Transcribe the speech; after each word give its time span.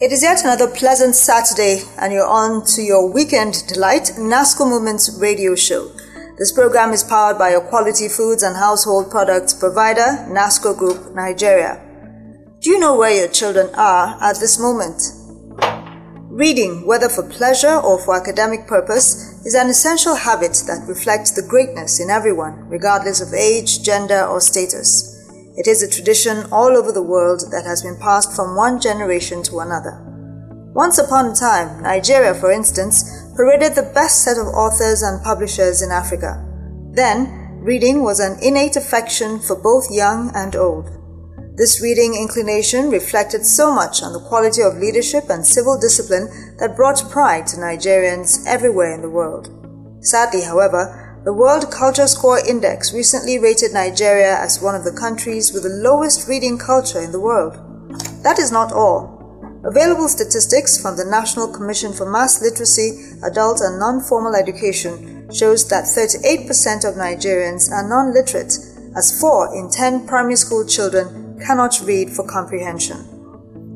It 0.00 0.12
is 0.12 0.22
yet 0.22 0.44
another 0.44 0.68
pleasant 0.68 1.16
Saturday, 1.16 1.82
and 1.98 2.12
you're 2.12 2.24
on 2.24 2.64
to 2.66 2.82
your 2.82 3.10
weekend 3.10 3.66
delight, 3.66 4.12
NASCO 4.16 4.60
Moments 4.70 5.18
radio 5.18 5.56
show. 5.56 5.90
This 6.38 6.52
program 6.52 6.92
is 6.92 7.02
powered 7.02 7.36
by 7.36 7.50
your 7.50 7.62
quality 7.62 8.08
foods 8.08 8.44
and 8.44 8.56
household 8.56 9.10
products 9.10 9.52
provider, 9.54 10.24
NASCO 10.30 10.78
Group 10.78 11.16
Nigeria. 11.16 11.82
Do 12.60 12.70
you 12.70 12.78
know 12.78 12.96
where 12.96 13.10
your 13.10 13.26
children 13.26 13.74
are 13.74 14.16
at 14.22 14.38
this 14.38 14.56
moment? 14.56 15.02
Reading, 16.30 16.86
whether 16.86 17.08
for 17.08 17.28
pleasure 17.28 17.74
or 17.74 17.98
for 17.98 18.14
academic 18.14 18.68
purpose, 18.68 19.44
is 19.44 19.56
an 19.56 19.68
essential 19.68 20.14
habit 20.14 20.62
that 20.68 20.86
reflects 20.86 21.32
the 21.32 21.42
greatness 21.42 21.98
in 21.98 22.08
everyone, 22.08 22.68
regardless 22.68 23.20
of 23.20 23.34
age, 23.34 23.82
gender, 23.82 24.24
or 24.24 24.40
status. 24.40 25.17
It 25.58 25.66
is 25.66 25.82
a 25.82 25.90
tradition 25.90 26.46
all 26.52 26.76
over 26.76 26.92
the 26.92 27.02
world 27.02 27.50
that 27.50 27.64
has 27.66 27.82
been 27.82 27.96
passed 27.98 28.32
from 28.36 28.54
one 28.54 28.80
generation 28.80 29.42
to 29.42 29.58
another. 29.58 29.98
Once 30.72 30.98
upon 30.98 31.26
a 31.26 31.34
time, 31.34 31.82
Nigeria, 31.82 32.32
for 32.32 32.52
instance, 32.52 33.02
paraded 33.34 33.74
the 33.74 33.90
best 33.92 34.22
set 34.22 34.38
of 34.38 34.46
authors 34.46 35.02
and 35.02 35.20
publishers 35.20 35.82
in 35.82 35.90
Africa. 35.90 36.46
Then, 36.92 37.58
reading 37.60 38.04
was 38.04 38.20
an 38.20 38.38
innate 38.40 38.76
affection 38.76 39.40
for 39.40 39.56
both 39.56 39.90
young 39.90 40.30
and 40.32 40.54
old. 40.54 40.90
This 41.56 41.82
reading 41.82 42.14
inclination 42.14 42.88
reflected 42.88 43.44
so 43.44 43.74
much 43.74 44.00
on 44.00 44.12
the 44.12 44.20
quality 44.28 44.62
of 44.62 44.76
leadership 44.76 45.28
and 45.28 45.44
civil 45.44 45.76
discipline 45.76 46.54
that 46.60 46.76
brought 46.76 47.10
pride 47.10 47.48
to 47.48 47.56
Nigerians 47.56 48.46
everywhere 48.46 48.94
in 48.94 49.02
the 49.02 49.10
world. 49.10 49.50
Sadly, 50.06 50.42
however, 50.42 51.07
the 51.28 51.34
World 51.34 51.70
Culture 51.70 52.06
Score 52.06 52.40
Index 52.48 52.94
recently 52.94 53.38
rated 53.38 53.74
Nigeria 53.74 54.38
as 54.40 54.62
one 54.62 54.74
of 54.74 54.82
the 54.82 54.96
countries 54.98 55.52
with 55.52 55.62
the 55.62 55.68
lowest 55.84 56.26
reading 56.26 56.56
culture 56.56 57.02
in 57.02 57.12
the 57.12 57.20
world. 57.20 57.52
That 58.24 58.38
is 58.38 58.50
not 58.50 58.72
all. 58.72 59.60
Available 59.62 60.08
statistics 60.08 60.80
from 60.80 60.96
the 60.96 61.04
National 61.04 61.46
Commission 61.52 61.92
for 61.92 62.10
Mass 62.10 62.40
Literacy, 62.40 63.20
Adult 63.22 63.60
and 63.60 63.78
Non-Formal 63.78 64.36
Education 64.36 65.28
shows 65.30 65.68
that 65.68 65.84
38% 65.84 66.88
of 66.88 66.96
Nigerians 66.96 67.70
are 67.70 67.86
non-literate, 67.86 68.56
as 68.96 69.20
4 69.20 69.54
in 69.54 69.68
10 69.68 70.06
primary 70.06 70.36
school 70.36 70.64
children 70.64 71.38
cannot 71.44 71.78
read 71.84 72.08
for 72.08 72.26
comprehension. 72.26 73.04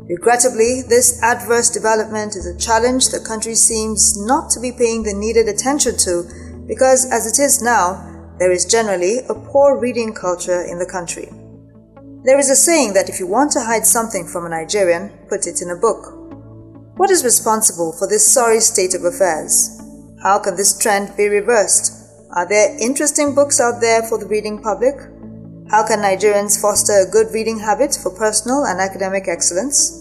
Regrettably, 0.09 0.81
this 0.89 1.23
adverse 1.23 1.69
development 1.69 2.35
is 2.35 2.47
a 2.47 2.57
challenge 2.57 3.11
the 3.11 3.21
country 3.21 3.55
seems 3.55 4.17
not 4.27 4.49
to 4.53 4.59
be 4.59 4.73
paying 4.73 5.03
the 5.03 5.13
needed 5.13 5.49
attention 5.49 5.99
to 5.99 6.25
because 6.67 7.11
as 7.11 7.27
it 7.27 7.43
is 7.43 7.63
now, 7.63 8.09
there 8.39 8.53
is 8.53 8.65
generally 8.67 9.19
a 9.29 9.35
poor 9.35 9.79
reading 9.79 10.15
culture 10.15 10.63
in 10.63 10.79
the 10.79 10.87
country. 10.87 11.29
There 12.25 12.39
is 12.39 12.51
a 12.51 12.57
saying 12.57 12.93
that 12.95 13.09
if 13.09 13.19
you 13.19 13.27
want 13.27 13.51
to 13.53 13.61
hide 13.61 13.85
something 13.85 14.27
from 14.27 14.47
a 14.47 14.49
Nigerian, 14.49 15.11
put 15.29 15.47
it 15.47 15.61
in 15.61 15.71
a 15.71 15.77
book. 15.77 16.19
What 16.97 17.11
is 17.11 17.25
responsible 17.25 17.93
for 17.93 18.07
this 18.07 18.31
sorry 18.31 18.61
state 18.61 18.95
of 18.95 19.05
affairs? 19.05 19.81
How 20.23 20.39
can 20.39 20.57
this 20.57 20.79
trend 20.79 21.17
be 21.17 21.29
reversed? 21.29 21.93
Are 22.31 22.49
there 22.49 22.77
interesting 22.81 23.35
books 23.35 23.61
out 23.61 23.81
there 23.81 24.03
for 24.05 24.19
the 24.19 24.27
reading 24.27 24.63
public? 24.63 24.95
How 25.69 25.87
can 25.87 25.99
Nigerians 26.01 26.61
foster 26.61 27.01
a 27.01 27.11
good 27.11 27.33
reading 27.33 27.59
habit 27.59 27.99
for 28.01 28.11
personal 28.11 28.65
and 28.65 28.79
academic 28.81 29.27
excellence? 29.27 29.99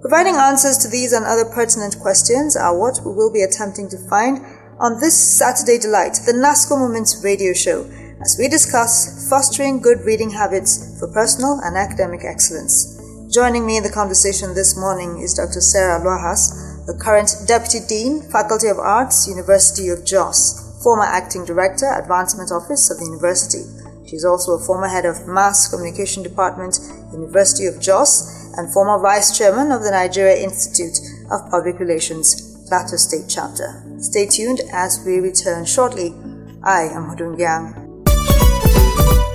Providing 0.00 0.36
answers 0.36 0.78
to 0.78 0.88
these 0.88 1.12
and 1.12 1.26
other 1.26 1.44
pertinent 1.44 1.98
questions 2.00 2.56
are 2.56 2.78
what 2.78 3.00
we 3.04 3.12
will 3.12 3.32
be 3.32 3.42
attempting 3.42 3.88
to 3.90 3.98
find 4.08 4.38
on 4.80 4.98
this 4.98 5.12
Saturday 5.12 5.76
Delight, 5.76 6.24
the 6.24 6.32
NASCO 6.32 6.78
Moments 6.78 7.20
radio 7.22 7.52
show, 7.52 7.84
as 8.24 8.36
we 8.40 8.48
discuss 8.48 9.28
fostering 9.28 9.78
good 9.82 10.00
reading 10.08 10.30
habits 10.30 10.98
for 10.98 11.12
personal 11.12 11.60
and 11.62 11.76
academic 11.76 12.24
excellence. 12.24 12.96
Joining 13.28 13.66
me 13.66 13.76
in 13.76 13.82
the 13.82 13.92
conversation 13.92 14.54
this 14.54 14.80
morning 14.80 15.20
is 15.20 15.34
Dr. 15.34 15.60
Sarah 15.60 16.00
Lwahas, 16.00 16.86
the 16.86 16.96
current 16.96 17.28
Deputy 17.46 17.80
Dean, 17.86 18.22
Faculty 18.32 18.68
of 18.68 18.78
Arts, 18.78 19.28
University 19.28 19.90
of 19.90 20.02
Jos, 20.02 20.80
former 20.82 21.04
Acting 21.04 21.44
Director, 21.44 21.92
Advancement 22.00 22.50
Office 22.50 22.90
of 22.90 22.98
the 22.98 23.04
University. 23.04 23.68
She 24.08 24.16
is 24.16 24.24
also 24.24 24.56
a 24.56 24.64
former 24.64 24.88
head 24.88 25.04
of 25.04 25.28
Mass 25.28 25.68
Communication 25.68 26.22
Department, 26.22 26.80
University 27.12 27.66
of 27.66 27.78
Jos, 27.78 28.48
and 28.56 28.72
former 28.72 28.98
Vice 28.98 29.36
Chairman 29.36 29.72
of 29.72 29.84
the 29.84 29.90
Nigeria 29.92 30.40
Institute 30.40 30.96
of 31.30 31.50
Public 31.50 31.78
Relations, 31.78 32.49
Plateau 32.70 32.96
State 32.96 33.26
Chapter. 33.28 33.82
Stay 33.98 34.26
tuned 34.26 34.60
as 34.72 35.02
we 35.04 35.18
return 35.18 35.64
shortly. 35.64 36.14
I 36.62 36.82
am 36.82 37.10
Hodungyang. 37.10 37.74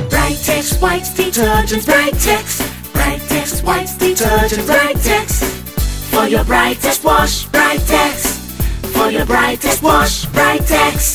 Brightex 0.08 0.82
white 0.82 1.04
detergent, 1.18 1.84
Brightex, 1.84 2.64
Brightex 2.94 3.62
white 3.62 3.92
detergent, 4.00 4.62
Brightex. 4.62 5.44
For 6.16 6.30
your 6.30 6.46
brightest 6.46 7.04
wash, 7.04 7.46
Brightex. 7.48 8.40
For 8.96 9.12
your 9.12 9.26
brightest 9.26 9.84
wash, 9.84 10.26
Brightex. 10.28 11.15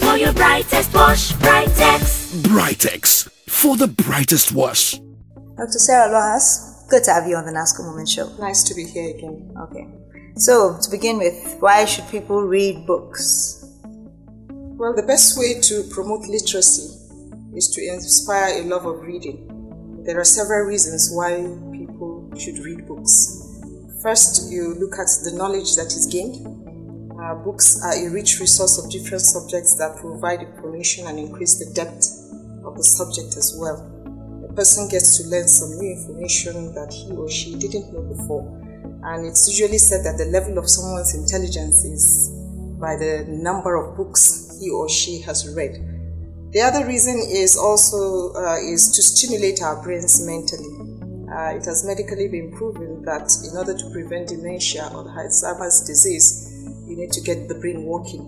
For 0.00 0.16
your 0.16 0.32
brightest 0.32 0.94
wash, 0.94 1.32
Brightex. 1.34 2.42
Brightex 2.42 3.30
for 3.48 3.76
the 3.76 3.86
brightest 3.86 4.52
wash. 4.52 4.98
Dr. 5.56 5.78
Sarah 5.78 6.08
Lwahas, 6.08 6.88
good 6.88 7.04
to 7.04 7.12
have 7.12 7.26
you 7.28 7.36
on 7.36 7.44
the 7.44 7.52
NASCO 7.52 7.84
Moment 7.84 8.08
Show. 8.08 8.28
Nice 8.38 8.62
to 8.64 8.74
be 8.74 8.84
here 8.84 9.14
again. 9.14 9.54
Okay. 9.60 9.86
So, 10.36 10.78
to 10.80 10.90
begin 10.90 11.18
with, 11.18 11.56
why 11.60 11.84
should 11.84 12.08
people 12.08 12.42
read 12.42 12.86
books? 12.86 13.64
Well, 14.48 14.94
the 14.94 15.02
best 15.02 15.38
way 15.38 15.60
to 15.60 15.84
promote 15.90 16.26
literacy 16.26 16.96
is 17.54 17.68
to 17.74 17.84
inspire 17.84 18.62
a 18.62 18.64
love 18.64 18.86
of 18.86 19.02
reading. 19.02 20.02
There 20.06 20.18
are 20.18 20.24
several 20.24 20.66
reasons 20.66 21.10
why 21.12 21.44
people 21.76 22.32
should 22.38 22.58
read 22.60 22.88
books. 22.88 23.60
First, 24.02 24.50
you 24.50 24.74
look 24.80 24.94
at 24.94 25.08
the 25.24 25.32
knowledge 25.36 25.76
that 25.76 25.88
is 25.88 26.06
gained. 26.06 26.59
Uh, 27.30 27.34
books 27.44 27.80
are 27.84 27.94
a 27.94 28.10
rich 28.10 28.40
resource 28.40 28.76
of 28.82 28.90
different 28.90 29.22
subjects 29.22 29.76
that 29.76 29.96
provide 29.98 30.42
information 30.42 31.06
and 31.06 31.16
increase 31.16 31.60
the 31.62 31.74
depth 31.74 32.10
of 32.66 32.76
the 32.76 32.82
subject 32.82 33.36
as 33.36 33.54
well. 33.56 33.78
A 34.50 34.52
person 34.52 34.88
gets 34.88 35.16
to 35.16 35.28
learn 35.28 35.46
some 35.46 35.78
new 35.78 35.94
information 35.94 36.74
that 36.74 36.90
he 36.90 37.14
or 37.14 37.30
she 37.30 37.54
didn't 37.54 37.92
know 37.92 38.02
before. 38.02 38.42
And 39.04 39.24
it's 39.24 39.46
usually 39.46 39.78
said 39.78 40.02
that 40.02 40.18
the 40.18 40.24
level 40.24 40.58
of 40.58 40.68
someone's 40.68 41.14
intelligence 41.14 41.84
is 41.84 42.34
by 42.80 42.96
the 42.96 43.24
number 43.28 43.76
of 43.76 43.96
books 43.96 44.58
he 44.60 44.68
or 44.70 44.88
she 44.88 45.20
has 45.20 45.46
read. 45.54 45.78
The 46.50 46.62
other 46.62 46.84
reason 46.84 47.14
is 47.30 47.56
also 47.56 48.34
uh, 48.34 48.58
is 48.58 48.90
to 48.90 49.02
stimulate 49.02 49.62
our 49.62 49.80
brains 49.84 50.18
mentally. 50.26 50.66
Uh, 51.30 51.54
it 51.54 51.64
has 51.64 51.86
medically 51.86 52.26
been 52.26 52.50
proven 52.50 53.04
that 53.04 53.30
in 53.46 53.56
order 53.56 53.78
to 53.78 53.90
prevent 53.92 54.30
dementia 54.30 54.90
or 54.90 55.06
Alzheimer's 55.14 55.86
disease, 55.86 56.49
you 56.90 56.96
need 56.96 57.12
to 57.12 57.20
get 57.20 57.48
the 57.48 57.54
brain 57.54 57.84
working. 57.84 58.26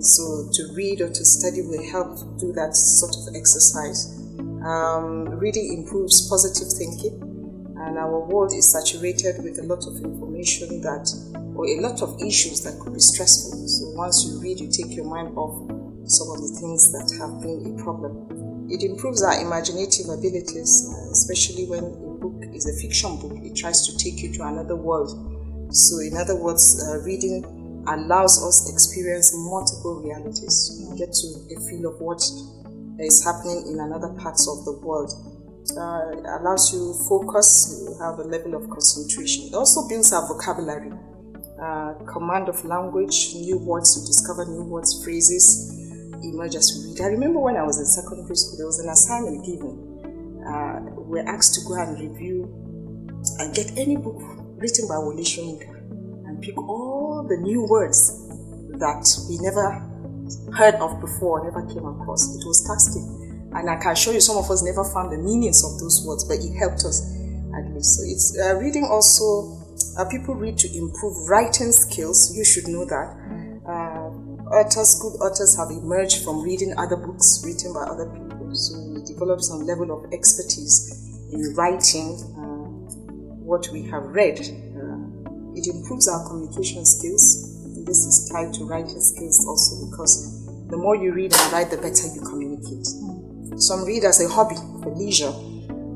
So 0.00 0.48
to 0.52 0.74
read 0.74 1.00
or 1.00 1.08
to 1.08 1.24
study 1.24 1.62
will 1.62 1.84
help 1.90 2.40
do 2.40 2.52
that 2.52 2.74
sort 2.74 3.14
of 3.14 3.36
exercise. 3.36 4.16
Um, 4.64 5.28
reading 5.38 5.72
improves 5.78 6.28
positive 6.28 6.72
thinking, 6.72 7.20
and 7.78 7.96
our 7.98 8.20
world 8.20 8.52
is 8.52 8.72
saturated 8.72 9.44
with 9.44 9.58
a 9.58 9.62
lot 9.62 9.86
of 9.86 9.96
information 10.02 10.80
that, 10.82 11.08
or 11.54 11.68
a 11.68 11.80
lot 11.80 12.02
of 12.02 12.20
issues 12.20 12.62
that 12.64 12.80
could 12.80 12.94
be 12.94 13.00
stressful. 13.00 13.56
So 13.68 13.90
once 13.92 14.24
you 14.24 14.40
read, 14.40 14.60
you 14.60 14.68
take 14.68 14.96
your 14.96 15.04
mind 15.04 15.36
off 15.36 15.68
some 16.08 16.28
of 16.32 16.40
the 16.40 16.52
things 16.60 16.90
that 16.92 17.06
have 17.20 17.40
been 17.40 17.78
a 17.78 17.82
problem. 17.82 18.68
It 18.70 18.82
improves 18.82 19.22
our 19.22 19.38
imaginative 19.40 20.08
abilities, 20.08 20.88
especially 21.12 21.66
when 21.66 21.84
a 21.84 21.90
book 21.90 22.40
is 22.54 22.66
a 22.68 22.74
fiction 22.80 23.18
book. 23.20 23.36
It 23.44 23.56
tries 23.56 23.86
to 23.86 23.96
take 23.96 24.22
you 24.22 24.32
to 24.34 24.44
another 24.44 24.76
world. 24.76 25.12
So, 25.72 26.00
in 26.00 26.16
other 26.16 26.36
words, 26.36 26.80
uh, 26.82 27.02
reading 27.02 27.59
allows 27.94 28.42
us 28.42 28.70
experience 28.72 29.32
multiple 29.34 30.02
realities. 30.02 30.78
You 30.80 30.96
get 30.96 31.12
to 31.12 31.26
a 31.54 31.60
feel 31.68 31.90
of 31.90 32.00
what 32.00 32.22
is 32.98 33.24
happening 33.24 33.66
in 33.68 33.80
another 33.80 34.14
parts 34.14 34.48
of 34.48 34.64
the 34.64 34.78
world. 34.78 35.10
Uh, 35.76 36.18
it 36.18 36.26
allows 36.40 36.72
you 36.72 36.94
focus, 37.08 37.82
you 37.82 37.96
have 38.00 38.18
a 38.18 38.24
level 38.24 38.54
of 38.54 38.68
concentration. 38.70 39.46
It 39.48 39.54
also 39.54 39.88
builds 39.88 40.12
our 40.12 40.26
vocabulary, 40.26 40.92
uh, 41.60 41.94
command 42.10 42.48
of 42.48 42.64
language, 42.64 43.34
new 43.34 43.58
words, 43.58 43.96
you 44.00 44.06
discover 44.06 44.46
new 44.46 44.64
words, 44.64 45.04
phrases 45.04 45.76
emerge 46.22 46.54
as 46.54 46.70
you 46.74 46.90
read. 46.90 47.00
I 47.00 47.06
remember 47.06 47.40
when 47.40 47.56
I 47.56 47.62
was 47.62 47.78
in 47.78 47.86
secondary 47.86 48.36
school, 48.36 48.56
there 48.58 48.66
was 48.66 48.78
an 48.78 48.88
assignment 48.88 49.44
given. 49.44 50.44
Uh, 50.46 50.80
we're 50.96 51.26
asked 51.26 51.54
to 51.54 51.60
go 51.66 51.74
and 51.74 51.98
review 51.98 52.44
and 53.38 53.54
get 53.54 53.76
any 53.76 53.96
book 53.96 54.20
written 54.56 54.88
by 54.88 54.98
Wole 54.98 55.16
pick 56.40 56.56
all 56.58 57.26
the 57.28 57.36
new 57.36 57.66
words 57.68 58.26
that 58.78 59.04
we 59.28 59.38
never 59.38 59.86
heard 60.56 60.74
of 60.76 61.00
before, 61.00 61.44
never 61.44 61.66
came 61.66 61.84
across. 61.84 62.34
It 62.34 62.44
was 62.46 62.64
tasking. 62.66 63.50
And 63.52 63.68
I 63.68 63.76
can 63.76 63.96
show 63.96 64.12
you 64.12 64.20
some 64.20 64.36
of 64.36 64.50
us 64.50 64.62
never 64.62 64.84
found 64.84 65.12
the 65.12 65.18
meanings 65.18 65.64
of 65.64 65.78
those 65.80 66.04
words, 66.06 66.24
but 66.24 66.38
it 66.38 66.54
helped 66.56 66.84
us 66.86 67.02
at 67.56 67.66
least. 67.74 67.98
So 67.98 68.02
it's 68.06 68.38
uh, 68.38 68.54
reading 68.56 68.84
also, 68.84 69.58
uh, 69.98 70.08
people 70.08 70.34
read 70.34 70.56
to 70.58 70.68
improve 70.70 71.28
writing 71.28 71.72
skills. 71.72 72.36
You 72.36 72.44
should 72.44 72.68
know 72.68 72.84
that. 72.84 73.08
Uh, 73.66 74.30
authors, 74.54 74.94
good 75.02 75.18
authors 75.18 75.56
have 75.56 75.70
emerged 75.70 76.24
from 76.24 76.42
reading 76.42 76.74
other 76.78 76.96
books 76.96 77.42
written 77.44 77.74
by 77.74 77.82
other 77.82 78.06
people. 78.06 78.54
So 78.54 78.78
we 78.94 79.02
develop 79.02 79.40
some 79.40 79.66
level 79.66 79.90
of 79.90 80.12
expertise 80.12 80.94
in 81.32 81.54
writing 81.54 82.18
uh, 82.38 82.70
what 83.42 83.68
we 83.72 83.82
have 83.90 84.04
read. 84.04 84.38
It 85.60 85.66
improves 85.66 86.08
our 86.08 86.26
communication 86.26 86.86
skills 86.86 87.52
And 87.76 87.86
this 87.86 88.06
is 88.06 88.30
tied 88.32 88.54
to 88.54 88.64
writing 88.64 88.98
skills 89.00 89.44
also 89.46 89.90
because 89.90 90.46
the 90.68 90.76
more 90.78 90.96
you 90.96 91.12
read 91.12 91.34
and 91.36 91.52
write, 91.52 91.70
the 91.70 91.76
better 91.76 92.06
you 92.14 92.22
communicate. 92.22 92.86
Some 93.60 93.84
read 93.84 94.04
as 94.04 94.24
a 94.24 94.28
hobby, 94.28 94.56
for 94.82 94.94
leisure 94.94 95.34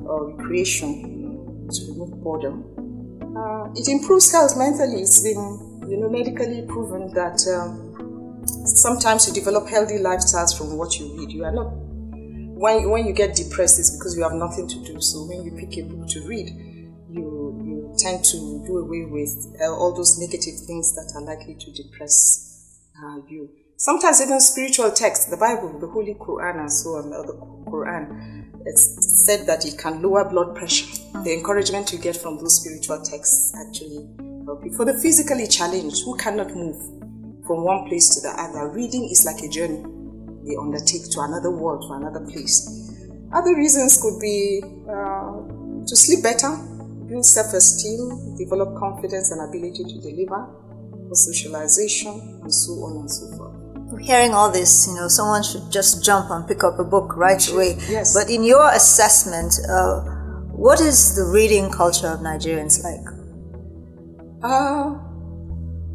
or 0.04 0.36
recreation 0.36 1.68
to 1.72 1.92
remove 1.92 2.22
boredom. 2.22 2.64
Uh, 3.34 3.72
it 3.74 3.88
improves 3.88 4.30
health 4.30 4.54
mentally. 4.58 5.00
It's 5.00 5.22
been, 5.22 5.80
you 5.88 5.96
know, 5.96 6.10
medically 6.10 6.66
proven 6.68 7.14
that 7.14 7.40
um, 7.48 8.44
sometimes 8.66 9.26
you 9.26 9.32
develop 9.32 9.66
healthy 9.68 9.96
lifestyles 9.96 10.56
from 10.56 10.76
what 10.76 10.98
you 10.98 11.16
read. 11.18 11.30
You 11.30 11.44
are 11.44 11.52
not 11.52 11.72
when 11.72 12.90
when 12.90 13.06
you 13.06 13.14
get 13.14 13.34
depressed, 13.34 13.78
it's 13.78 13.96
because 13.96 14.14
you 14.14 14.24
have 14.24 14.34
nothing 14.34 14.68
to 14.68 14.78
do. 14.84 15.00
So 15.00 15.24
when 15.24 15.42
you 15.42 15.52
pick 15.52 15.78
a 15.78 15.82
book 15.82 16.08
to 16.08 16.26
read, 16.26 16.73
tend 18.04 18.24
to 18.24 18.62
do 18.66 18.78
away 18.78 19.04
with 19.08 19.56
uh, 19.60 19.72
all 19.72 19.94
those 19.94 20.18
negative 20.18 20.60
things 20.66 20.94
that 20.94 21.10
are 21.16 21.24
likely 21.24 21.54
to 21.54 21.72
depress 21.72 22.78
uh, 23.02 23.20
you. 23.26 23.48
Sometimes 23.76 24.20
even 24.20 24.40
spiritual 24.40 24.90
texts, 24.92 25.26
the 25.26 25.36
Bible, 25.36 25.78
the 25.80 25.86
Holy 25.86 26.14
Quran, 26.14 26.60
and 26.60 26.72
so 26.72 26.90
on, 26.96 27.10
the 27.10 27.34
Quran, 27.70 28.44
it's 28.66 29.24
said 29.24 29.46
that 29.46 29.64
it 29.64 29.78
can 29.78 30.02
lower 30.02 30.28
blood 30.28 30.54
pressure. 30.54 30.86
The 31.24 31.32
encouragement 31.32 31.92
you 31.92 31.98
get 31.98 32.16
from 32.16 32.36
those 32.36 32.60
spiritual 32.60 33.02
texts 33.02 33.52
actually 33.56 34.06
help 34.44 34.64
you. 34.64 34.72
For 34.76 34.84
the 34.84 34.94
physically 35.00 35.48
challenged 35.48 36.04
who 36.04 36.16
cannot 36.16 36.54
move 36.54 36.76
from 37.46 37.64
one 37.64 37.88
place 37.88 38.14
to 38.14 38.20
the 38.20 38.34
other, 38.38 38.68
reading 38.68 39.08
is 39.10 39.24
like 39.24 39.42
a 39.42 39.48
journey 39.48 39.82
they 40.46 40.56
undertake 40.56 41.10
to 41.10 41.20
another 41.20 41.50
world, 41.50 41.82
to 41.88 41.94
another 41.94 42.20
place. 42.20 42.68
Other 43.32 43.56
reasons 43.56 44.00
could 44.00 44.20
be 44.20 44.62
uh, 44.88 45.84
to 45.86 45.96
sleep 45.96 46.22
better, 46.22 46.52
build 47.14 47.24
self-esteem, 47.24 48.36
develop 48.36 48.76
confidence 48.76 49.30
and 49.30 49.40
ability 49.40 49.84
to 49.84 50.00
deliver, 50.00 50.48
for 51.08 51.14
socialization, 51.14 52.40
and 52.42 52.52
so 52.52 52.72
on 52.72 52.96
and 53.00 53.10
so 53.10 53.24
forth. 53.36 54.00
Hearing 54.00 54.32
all 54.34 54.50
this, 54.50 54.88
you 54.88 54.96
know, 54.96 55.06
someone 55.06 55.44
should 55.44 55.70
just 55.70 56.04
jump 56.04 56.30
and 56.30 56.48
pick 56.48 56.64
up 56.64 56.80
a 56.80 56.84
book 56.84 57.16
right 57.16 57.46
away. 57.52 57.76
Yes. 57.88 58.12
But 58.12 58.30
in 58.30 58.42
your 58.42 58.68
assessment, 58.72 59.54
uh, 59.70 60.00
what 60.50 60.80
is 60.80 61.14
the 61.14 61.24
reading 61.24 61.70
culture 61.70 62.08
of 62.08 62.18
Nigerians 62.18 62.82
like? 62.82 63.06
Uh, 64.42 64.98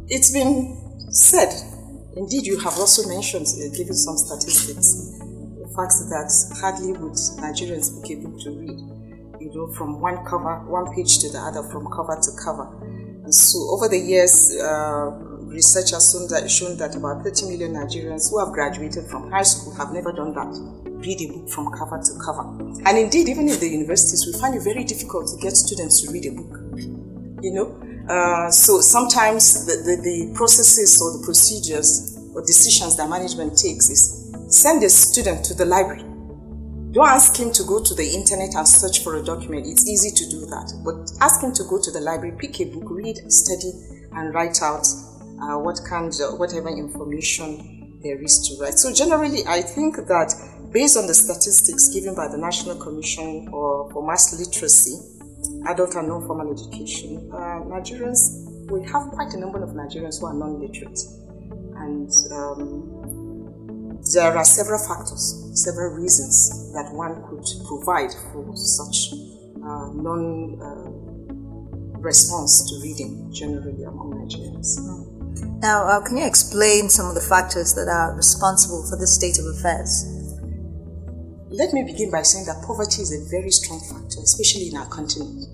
it's 0.08 0.32
been 0.32 1.10
said. 1.10 1.52
Indeed, 2.16 2.46
you 2.46 2.58
have 2.60 2.78
also 2.78 3.06
mentioned, 3.08 3.46
uh, 3.46 3.76
given 3.76 3.94
some 3.94 4.16
statistics, 4.16 5.18
the 5.60 5.68
fact 5.76 5.92
that 6.08 6.32
hardly 6.60 6.92
would 6.92 7.12
Nigerians 7.44 8.02
be 8.02 8.14
a 8.14 8.16
book 8.16 8.40
to 8.40 8.50
read 8.52 8.99
you 9.52 9.58
know, 9.58 9.72
from 9.74 10.00
one 10.00 10.24
cover, 10.24 10.60
one 10.70 10.94
page 10.94 11.18
to 11.20 11.28
the 11.30 11.38
other, 11.38 11.62
from 11.70 11.86
cover 11.90 12.16
to 12.20 12.30
cover. 12.42 12.66
And 13.24 13.34
so 13.34 13.58
over 13.70 13.88
the 13.88 13.98
years, 13.98 14.54
uh, 14.56 15.10
research 15.50 15.90
has 15.90 16.10
shown 16.12 16.28
that, 16.28 16.50
shown 16.50 16.76
that 16.78 16.94
about 16.94 17.22
30 17.24 17.46
million 17.46 17.74
Nigerians 17.74 18.30
who 18.30 18.38
have 18.38 18.52
graduated 18.52 19.06
from 19.10 19.30
high 19.30 19.42
school 19.42 19.74
have 19.74 19.92
never 19.92 20.12
done 20.12 20.32
that. 20.34 20.50
Read 21.02 21.20
a 21.22 21.26
book 21.32 21.48
from 21.48 21.72
cover 21.72 21.98
to 21.98 22.12
cover. 22.24 22.46
And 22.86 22.98
indeed, 22.98 23.28
even 23.28 23.48
in 23.48 23.58
the 23.58 23.68
universities, 23.68 24.26
we 24.26 24.38
find 24.40 24.54
it 24.54 24.62
very 24.62 24.84
difficult 24.84 25.28
to 25.28 25.36
get 25.42 25.56
students 25.56 26.02
to 26.02 26.12
read 26.12 26.26
a 26.26 26.32
book. 26.32 26.58
You 27.42 27.52
know? 27.52 27.68
Uh, 28.08 28.50
so 28.50 28.80
sometimes 28.80 29.66
the, 29.66 29.76
the, 29.82 29.96
the 30.02 30.32
processes 30.34 31.00
or 31.02 31.18
the 31.18 31.24
procedures 31.24 32.18
or 32.34 32.42
decisions 32.42 32.96
that 32.96 33.08
management 33.08 33.58
takes 33.58 33.90
is 33.90 34.32
send 34.48 34.82
a 34.82 34.90
student 34.90 35.44
to 35.44 35.54
the 35.54 35.64
library 35.64 36.09
don't 36.92 37.08
ask 37.08 37.38
him 37.38 37.52
to 37.52 37.62
go 37.64 37.82
to 37.82 37.94
the 37.94 38.02
internet 38.02 38.54
and 38.56 38.66
search 38.66 39.04
for 39.04 39.16
a 39.16 39.22
document. 39.22 39.66
It's 39.66 39.88
easy 39.88 40.10
to 40.10 40.30
do 40.30 40.46
that. 40.46 40.72
But 40.84 41.10
ask 41.22 41.42
him 41.42 41.52
to 41.54 41.62
go 41.64 41.80
to 41.80 41.90
the 41.90 42.00
library, 42.00 42.36
pick 42.36 42.60
a 42.60 42.64
book, 42.64 42.90
read, 42.90 43.16
study, 43.30 43.72
and 44.12 44.34
write 44.34 44.60
out 44.62 44.86
uh, 45.40 45.58
what 45.58 45.80
kind 45.88 46.12
whatever 46.36 46.68
information 46.68 48.00
there 48.02 48.20
is 48.22 48.48
to 48.48 48.62
write. 48.62 48.74
So 48.74 48.92
generally, 48.92 49.46
I 49.46 49.62
think 49.62 49.96
that 49.96 50.34
based 50.72 50.96
on 50.96 51.06
the 51.06 51.14
statistics 51.14 51.88
given 51.94 52.14
by 52.14 52.28
the 52.28 52.38
National 52.38 52.76
Commission 52.76 53.48
for, 53.50 53.90
for 53.92 54.06
Mass 54.06 54.38
Literacy, 54.38 54.98
Adult 55.68 55.94
and 55.94 56.08
Non-Formal 56.08 56.52
Education, 56.52 57.30
uh, 57.32 57.62
Nigerians, 57.70 58.70
we 58.70 58.82
have 58.88 59.10
quite 59.10 59.32
a 59.34 59.38
number 59.38 59.62
of 59.62 59.70
Nigerians 59.70 60.20
who 60.20 60.26
are 60.26 60.34
non-literate. 60.34 60.98
And 61.76 62.10
um, 62.32 62.89
there 64.12 64.36
are 64.36 64.44
several 64.44 64.78
factors, 64.78 65.50
several 65.54 65.94
reasons 65.94 66.72
that 66.72 66.90
one 66.92 67.22
could 67.28 67.44
provide 67.68 68.10
for 68.32 68.56
such 68.56 69.12
uh, 69.62 69.92
non 69.92 70.56
uh, 70.56 72.00
response 72.00 72.64
to 72.70 72.80
reading 72.82 73.30
generally 73.32 73.84
among 73.84 74.12
Nigerians. 74.16 74.80
Now, 75.60 75.84
uh, 75.84 76.00
can 76.02 76.16
you 76.16 76.26
explain 76.26 76.88
some 76.88 77.06
of 77.06 77.14
the 77.14 77.20
factors 77.20 77.74
that 77.74 77.88
are 77.88 78.16
responsible 78.16 78.86
for 78.88 78.96
this 78.96 79.14
state 79.14 79.38
of 79.38 79.44
affairs? 79.46 80.04
Let 81.50 81.72
me 81.72 81.82
begin 81.84 82.10
by 82.10 82.22
saying 82.22 82.46
that 82.46 82.64
poverty 82.64 83.02
is 83.02 83.12
a 83.12 83.28
very 83.30 83.50
strong 83.50 83.80
factor, 83.80 84.20
especially 84.22 84.68
in 84.68 84.76
our 84.76 84.86
continent. 84.86 85.44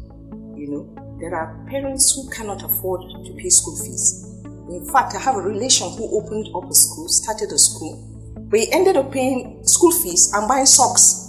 You 0.56 0.69
know, 0.70 1.16
there 1.19 1.34
are 1.34 1.58
parents 1.69 2.14
who 2.14 2.31
cannot 2.31 2.62
afford 2.62 3.00
to 3.26 3.32
pay 3.34 3.48
school 3.48 3.76
fees. 3.76 4.22
In 4.70 4.87
fact, 4.93 5.14
I 5.14 5.20
have 5.20 5.37
a 5.37 5.43
relation 5.43 5.90
who 5.90 6.20
opened 6.20 6.48
up 6.54 6.70
a 6.70 6.75
school, 6.75 7.08
started 7.08 7.50
a 7.52 7.58
school, 7.58 8.16
but 8.48 8.60
he 8.60 8.72
ended 8.72 8.96
up 8.96 9.12
paying 9.12 9.66
school 9.66 9.90
fees 9.90 10.32
and 10.34 10.48
buying 10.48 10.67
socks. 10.67 11.22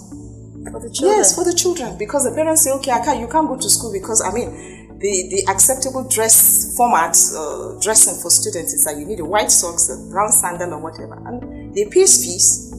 For 0.71 0.79
the 0.79 0.89
children? 0.91 1.17
Yes, 1.17 1.35
for 1.35 1.43
the 1.43 1.53
children. 1.53 1.97
Because 1.97 2.25
the 2.25 2.35
parents 2.35 2.63
say, 2.63 2.71
okay, 2.71 2.91
I 2.91 3.03
can't, 3.03 3.19
you 3.19 3.27
can't 3.27 3.47
go 3.47 3.57
to 3.57 3.69
school 3.69 3.91
because, 3.91 4.21
I 4.21 4.31
mean, 4.33 4.49
the, 4.99 5.29
the 5.29 5.51
acceptable 5.51 6.07
dress 6.09 6.75
format, 6.75 7.15
uh, 7.35 7.79
dressing 7.79 8.21
for 8.21 8.29
students 8.29 8.73
is 8.73 8.83
that 8.85 8.97
you 8.97 9.05
need 9.05 9.19
a 9.19 9.25
white 9.25 9.51
socks, 9.51 9.89
a 9.89 10.09
brown 10.11 10.31
sandal, 10.31 10.73
or 10.73 10.79
whatever. 10.79 11.15
And 11.27 11.73
they 11.73 11.85
pay 11.85 12.05
fees, 12.05 12.73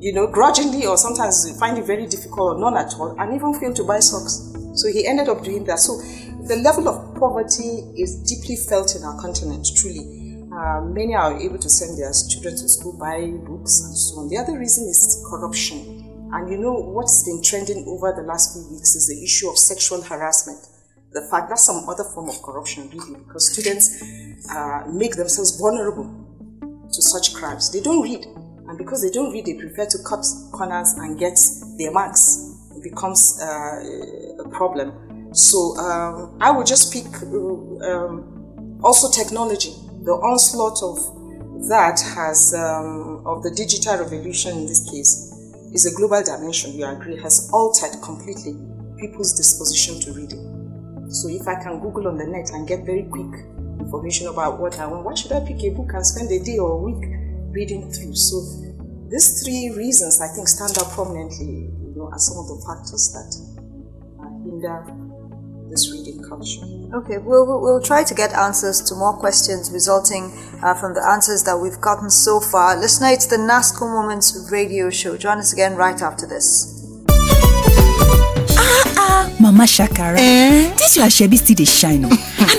you 0.00 0.12
know, 0.12 0.26
grudgingly, 0.26 0.86
or 0.86 0.96
sometimes 0.96 1.58
find 1.58 1.78
it 1.78 1.86
very 1.86 2.06
difficult 2.06 2.56
or 2.56 2.60
none 2.60 2.76
at 2.76 2.94
all, 2.98 3.16
and 3.18 3.34
even 3.34 3.54
fail 3.58 3.72
to 3.74 3.84
buy 3.84 4.00
socks. 4.00 4.52
So 4.74 4.88
he 4.88 5.06
ended 5.06 5.28
up 5.28 5.42
doing 5.42 5.64
that. 5.64 5.78
So 5.78 5.96
the 6.46 6.56
level 6.62 6.88
of 6.88 7.14
poverty 7.14 7.94
is 7.96 8.16
deeply 8.22 8.56
felt 8.56 8.94
in 8.96 9.02
our 9.04 9.18
continent, 9.20 9.66
truly. 9.76 10.23
Uh, 10.54 10.80
many 10.82 11.14
are 11.14 11.36
able 11.40 11.58
to 11.58 11.68
send 11.68 11.98
their 11.98 12.12
children 12.30 12.54
to 12.54 12.68
school, 12.68 12.92
buy 12.96 13.26
books, 13.42 13.82
and 13.82 13.96
so 13.96 14.20
on. 14.20 14.28
The 14.28 14.38
other 14.38 14.56
reason 14.56 14.86
is 14.86 15.26
corruption. 15.28 16.30
And 16.32 16.48
you 16.48 16.58
know 16.58 16.74
what's 16.74 17.24
been 17.24 17.42
trending 17.42 17.84
over 17.88 18.14
the 18.14 18.22
last 18.22 18.54
few 18.54 18.62
weeks 18.70 18.94
is 18.94 19.08
the 19.08 19.18
issue 19.24 19.50
of 19.50 19.58
sexual 19.58 20.00
harassment. 20.02 20.60
The 21.10 21.26
fact 21.28 21.48
that's 21.48 21.64
some 21.64 21.88
other 21.88 22.04
form 22.04 22.28
of 22.28 22.40
corruption, 22.40 22.88
really, 22.90 23.18
because 23.18 23.52
students 23.52 24.00
uh, 24.50 24.84
make 24.92 25.16
themselves 25.16 25.58
vulnerable 25.58 26.06
to 26.60 27.02
such 27.02 27.34
crimes. 27.34 27.72
They 27.72 27.80
don't 27.80 28.02
read, 28.02 28.24
and 28.24 28.78
because 28.78 29.02
they 29.02 29.10
don't 29.10 29.32
read, 29.32 29.46
they 29.46 29.54
prefer 29.54 29.86
to 29.86 29.98
cut 30.06 30.24
corners 30.52 30.94
and 30.98 31.18
get 31.18 31.38
their 31.78 31.90
marks. 31.90 32.38
It 32.76 32.82
becomes 32.82 33.40
uh, 33.42 34.44
a 34.44 34.48
problem. 34.50 35.34
So 35.34 35.76
um, 35.78 36.38
I 36.40 36.52
would 36.52 36.66
just 36.66 36.92
pick 36.92 37.06
uh, 37.22 37.90
um, 37.90 38.78
also 38.82 39.10
technology 39.10 39.74
the 40.04 40.12
onslaught 40.12 40.82
of 40.82 41.00
that 41.68 41.98
has, 42.14 42.52
um, 42.52 43.22
of 43.24 43.42
the 43.42 43.50
digital 43.50 43.98
revolution 43.98 44.58
in 44.58 44.66
this 44.66 44.84
case, 44.90 45.32
is 45.72 45.86
a 45.86 45.96
global 45.96 46.22
dimension, 46.22 46.76
we 46.76 46.82
agree, 46.82 47.16
has 47.20 47.50
altered 47.52 47.96
completely 48.02 48.54
people's 49.00 49.32
disposition 49.32 49.98
to 50.00 50.12
reading. 50.12 51.08
So 51.08 51.28
if 51.28 51.48
I 51.48 51.56
can 51.56 51.80
Google 51.80 52.08
on 52.08 52.18
the 52.18 52.26
net 52.26 52.50
and 52.52 52.68
get 52.68 52.84
very 52.84 53.04
quick 53.04 53.32
information 53.80 54.28
about 54.28 54.60
what 54.60 54.78
I 54.78 54.86
want, 54.86 55.04
why 55.04 55.14
should 55.14 55.32
I 55.32 55.40
pick 55.40 55.64
a 55.64 55.70
book 55.70 55.92
and 55.94 56.06
spend 56.06 56.30
a 56.30 56.38
day 56.42 56.58
or 56.58 56.72
a 56.72 56.80
week 56.84 57.04
reading 57.50 57.90
through? 57.90 58.14
So 58.14 58.44
these 59.08 59.42
three 59.42 59.72
reasons 59.76 60.20
I 60.20 60.28
think 60.28 60.48
stand 60.48 60.76
out 60.78 60.92
prominently, 60.92 61.72
you 61.72 61.94
know, 61.96 62.10
as 62.14 62.28
some 62.28 62.38
of 62.38 62.48
the 62.48 62.60
factors 62.60 63.08
that 63.16 63.32
hinder 64.44 64.84
this 65.74 65.90
reading 65.92 66.22
culture. 66.22 66.62
Okay, 66.94 67.18
we'll, 67.18 67.44
we'll 67.60 67.82
try 67.82 68.04
to 68.04 68.14
get 68.14 68.32
answers 68.32 68.80
to 68.82 68.94
more 68.94 69.12
questions 69.14 69.72
resulting 69.72 70.30
uh, 70.62 70.72
from 70.74 70.94
the 70.94 71.04
answers 71.04 71.42
that 71.42 71.56
we've 71.58 71.80
gotten 71.80 72.08
so 72.10 72.38
far. 72.38 72.76
Listener, 72.78 73.08
it's 73.08 73.26
the 73.26 73.36
NASCO 73.36 73.80
Moments 73.82 74.48
radio 74.52 74.88
show. 74.90 75.16
Join 75.16 75.38
us 75.38 75.52
again 75.52 75.74
right 75.74 76.00
after 76.00 76.26
this. 76.26 76.70
Ah 78.56 78.94
ah, 78.96 79.36
Mama 79.40 79.64
Shakara. 79.64 80.16
Eh? 80.16 80.72
This 80.78 80.96
your 80.96 81.06
shebi 81.06 81.36
still 81.38 81.56
dey 81.56 81.64
shine 81.64 82.04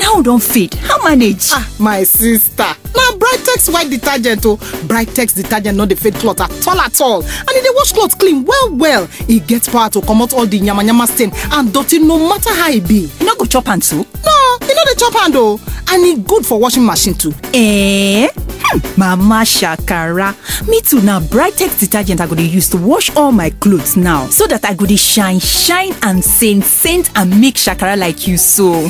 how 0.06 0.22
don 0.22 0.40
fade? 0.40 0.74
How 0.76 1.02
manage? 1.04 1.50
ah 1.52 1.68
my 1.80 2.04
sister 2.04 2.64
na 2.96 3.12
brightex 3.18 3.74
white 3.74 3.90
detergent 3.90 4.46
o 4.46 4.56
brightex 4.88 5.36
detergent 5.36 5.76
no 5.78 5.86
dey 5.86 5.96
fade 5.96 6.16
cloth 6.16 6.40
at 6.42 6.68
all 6.68 6.80
at 6.80 7.02
all 7.02 7.22
and 7.24 7.50
e 7.58 7.62
dey 7.62 7.70
wash 7.76 7.92
cloth 7.92 8.18
clean 8.18 8.46
well 8.46 8.76
well 8.76 9.08
e 9.28 9.40
get 9.40 9.66
power 9.70 9.90
to 9.90 10.02
comot 10.02 10.34
all 10.34 10.46
the 10.46 10.60
yamayama 10.60 11.08
stain 11.08 11.32
and 11.54 11.74
dirty 11.74 12.00
no 12.00 12.18
matter 12.30 12.54
how 12.54 12.70
e 12.72 12.80
be 12.80 13.10
You 13.20 13.26
no 13.26 13.36
go 13.36 13.46
chop 13.46 13.68
am 13.68 13.80
too? 13.82 13.98
no 13.98 14.58
e 14.62 14.74
no 14.74 14.86
dey 14.86 14.96
chop 14.98 15.14
hand 15.14 15.36
o 15.36 15.60
and 15.90 16.06
e 16.06 16.16
good 16.22 16.46
for 16.46 16.60
washing 16.60 16.86
machine 16.86 17.14
too 17.16 17.34
Eh? 17.54 18.28
Hmm, 18.62 19.00
Mama 19.00 19.44
Shakara. 19.46 20.34
Me 20.68 20.82
too 20.82 21.02
na 21.02 21.20
Brightex 21.20 21.80
detergent 21.80 22.22
I 22.22 22.28
go 22.28 22.36
dey 22.36 22.44
use 22.44 22.70
to 22.70 22.78
wash 22.78 23.16
all 23.16 23.32
my 23.32 23.50
clothes 23.50 23.96
now 23.98 24.28
so 24.28 24.48
that 24.48 24.66
I 24.66 24.74
go 24.74 24.86
dey 24.86 24.96
shine 24.96 25.40
shine 25.40 25.94
and 26.02 26.24
saint 26.24 26.64
saint 26.64 27.10
and 27.16 27.40
make 27.42 27.56
Shakara 27.56 27.98
like 27.98 28.28
you 28.28 28.38
so. 28.38 28.88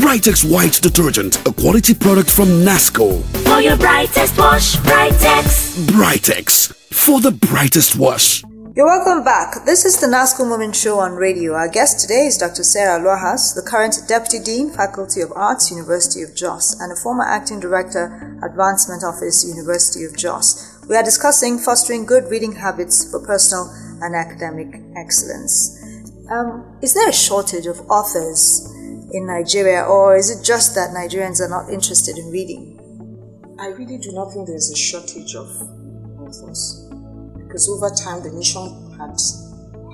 Brightex 0.00 0.50
White 0.50 0.80
Detergent, 0.82 1.36
a 1.46 1.52
quality 1.52 1.94
product 1.94 2.28
from 2.30 2.48
Nasco. 2.64 3.22
For 3.46 3.60
your 3.60 3.76
brightest 3.76 4.36
wash, 4.36 4.76
Brightex. 4.76 5.78
Brightex, 5.86 6.74
for 6.92 7.20
the 7.20 7.30
brightest 7.30 7.96
wash. 7.96 8.42
You're 8.76 8.86
welcome 8.86 9.22
back. 9.22 9.64
This 9.64 9.84
is 9.84 10.00
the 10.00 10.08
NASCO 10.08 10.48
Moment 10.48 10.74
Show 10.74 10.98
on 10.98 11.12
radio. 11.12 11.52
Our 11.54 11.68
guest 11.68 12.00
today 12.00 12.26
is 12.26 12.36
Dr. 12.36 12.64
Sarah 12.64 12.98
Lwahas, 13.00 13.54
the 13.54 13.62
current 13.62 13.94
Deputy 14.08 14.40
Dean, 14.42 14.72
Faculty 14.72 15.20
of 15.20 15.30
Arts, 15.36 15.70
University 15.70 16.22
of 16.22 16.34
Jos, 16.34 16.74
and 16.80 16.90
a 16.90 16.96
former 16.96 17.22
Acting 17.22 17.60
Director, 17.60 18.36
Advancement 18.42 19.04
Office, 19.04 19.46
University 19.46 20.02
of 20.02 20.16
Jos. 20.16 20.76
We 20.88 20.96
are 20.96 21.04
discussing 21.04 21.56
fostering 21.56 22.04
good 22.04 22.24
reading 22.24 22.50
habits 22.50 23.08
for 23.08 23.24
personal 23.24 23.70
and 24.02 24.16
academic 24.16 24.82
excellence. 24.96 25.78
Um, 26.28 26.76
is 26.82 26.94
there 26.94 27.08
a 27.08 27.12
shortage 27.12 27.66
of 27.66 27.78
authors 27.88 28.66
in 29.12 29.28
Nigeria, 29.28 29.84
or 29.84 30.16
is 30.16 30.30
it 30.36 30.44
just 30.44 30.74
that 30.74 30.90
Nigerians 30.90 31.38
are 31.40 31.48
not 31.48 31.70
interested 31.70 32.18
in 32.18 32.28
reading? 32.32 32.74
I 33.56 33.68
really 33.68 33.98
do 33.98 34.10
not 34.10 34.32
think 34.32 34.48
there's 34.48 34.72
a 34.72 34.76
shortage 34.76 35.36
of 35.36 35.46
authors 36.18 36.83
because 37.54 37.70
over 37.70 37.94
time 37.94 38.20
the 38.20 38.34
nation 38.34 38.66
had 38.98 39.14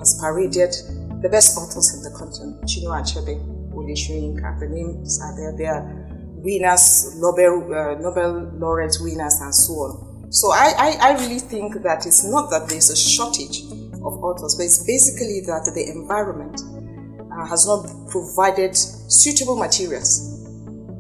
has 0.01 0.17
paraded 0.19 0.73
the 1.21 1.29
best 1.29 1.59
authors 1.59 1.93
in 1.93 2.01
the 2.01 2.09
continent. 2.17 2.57
Chinua 2.65 3.05
Achebe, 3.05 3.37
Soyinka, 3.77 4.59
the 4.61 4.67
names 4.67 5.21
are 5.21 5.37
there. 5.37 5.53
They 5.53 5.67
are 5.67 5.85
winners, 6.41 7.21
Nobel 7.21 7.69
uh, 7.69 8.01
Nobel 8.01 8.49
laureate 8.57 8.97
winners, 9.03 9.37
and 9.43 9.55
so 9.55 9.75
on. 9.75 10.33
So 10.33 10.53
I, 10.53 10.73
I, 10.73 11.11
I 11.11 11.13
really 11.21 11.39
think 11.39 11.83
that 11.83 12.07
it's 12.07 12.25
not 12.25 12.49
that 12.49 12.71
there's 12.71 12.89
a 12.89 12.97
shortage 12.97 13.61
of 14.01 14.25
authors, 14.25 14.57
but 14.57 14.65
it's 14.65 14.83
basically 14.87 15.45
that 15.45 15.71
the 15.77 15.85
environment 15.93 16.65
uh, 17.29 17.45
has 17.45 17.67
not 17.67 17.85
provided 18.09 18.75
suitable 18.75 19.57
materials 19.57 20.49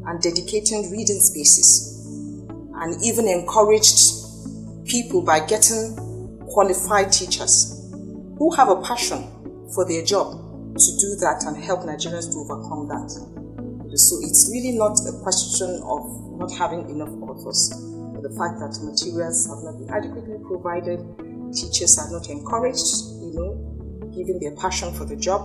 and 0.04 0.20
dedicated 0.20 0.92
reading 0.92 1.20
spaces 1.24 2.44
and 2.84 3.02
even 3.02 3.28
encouraged 3.28 4.12
people 4.84 5.22
by 5.22 5.40
getting 5.40 6.09
qualified 6.50 7.12
teachers 7.12 7.88
who 8.38 8.54
have 8.56 8.68
a 8.68 8.82
passion 8.82 9.24
for 9.74 9.86
their 9.86 10.04
job 10.04 10.34
to 10.74 10.90
do 10.98 11.14
that 11.22 11.44
and 11.46 11.56
help 11.62 11.80
Nigerians 11.82 12.30
to 12.32 12.38
overcome 12.42 12.88
that. 12.88 13.10
So 13.96 14.18
it's 14.22 14.50
really 14.52 14.78
not 14.78 14.98
a 15.06 15.12
question 15.22 15.82
of 15.82 16.02
not 16.38 16.50
having 16.54 16.88
enough 16.90 17.10
authors, 17.22 17.70
but 18.14 18.22
the 18.22 18.34
fact 18.38 18.58
that 18.62 18.78
materials 18.82 19.46
have 19.50 19.62
not 19.66 19.78
been 19.78 19.90
adequately 19.90 20.38
provided, 20.46 21.02
teachers 21.52 21.98
are 21.98 22.10
not 22.10 22.30
encouraged, 22.30 22.86
you 23.18 23.34
know, 23.34 23.50
given 24.14 24.38
their 24.38 24.54
passion 24.56 24.94
for 24.94 25.04
the 25.04 25.16
job, 25.16 25.42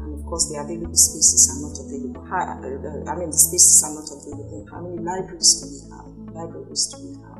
and 0.00 0.14
of 0.18 0.24
course 0.26 0.48
the 0.50 0.58
available 0.58 0.94
spaces 0.94 1.50
are 1.50 1.60
not 1.66 1.74
available. 1.78 2.22
Uh, 2.30 3.10
I 3.10 3.18
mean, 3.18 3.30
the 3.30 3.38
spaces 3.38 3.82
are 3.82 3.94
not 3.94 4.06
available. 4.06 4.66
How 4.70 4.80
many 4.80 5.02
libraries 5.02 5.58
do 5.58 5.66
we 5.66 5.78
have? 5.90 6.06
Libraries 6.34 6.86
do 6.94 6.96
we 7.02 7.14
have? 7.26 7.39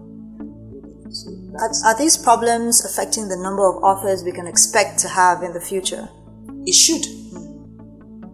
Are, 1.58 1.70
are 1.84 1.98
these 1.98 2.16
problems 2.16 2.84
affecting 2.84 3.28
the 3.28 3.36
number 3.36 3.68
of 3.68 3.82
authors 3.82 4.22
we 4.22 4.32
can 4.32 4.46
expect 4.46 4.98
to 5.00 5.08
have 5.08 5.42
in 5.42 5.52
the 5.52 5.60
future? 5.60 6.08
it 6.66 6.74
should, 6.74 7.02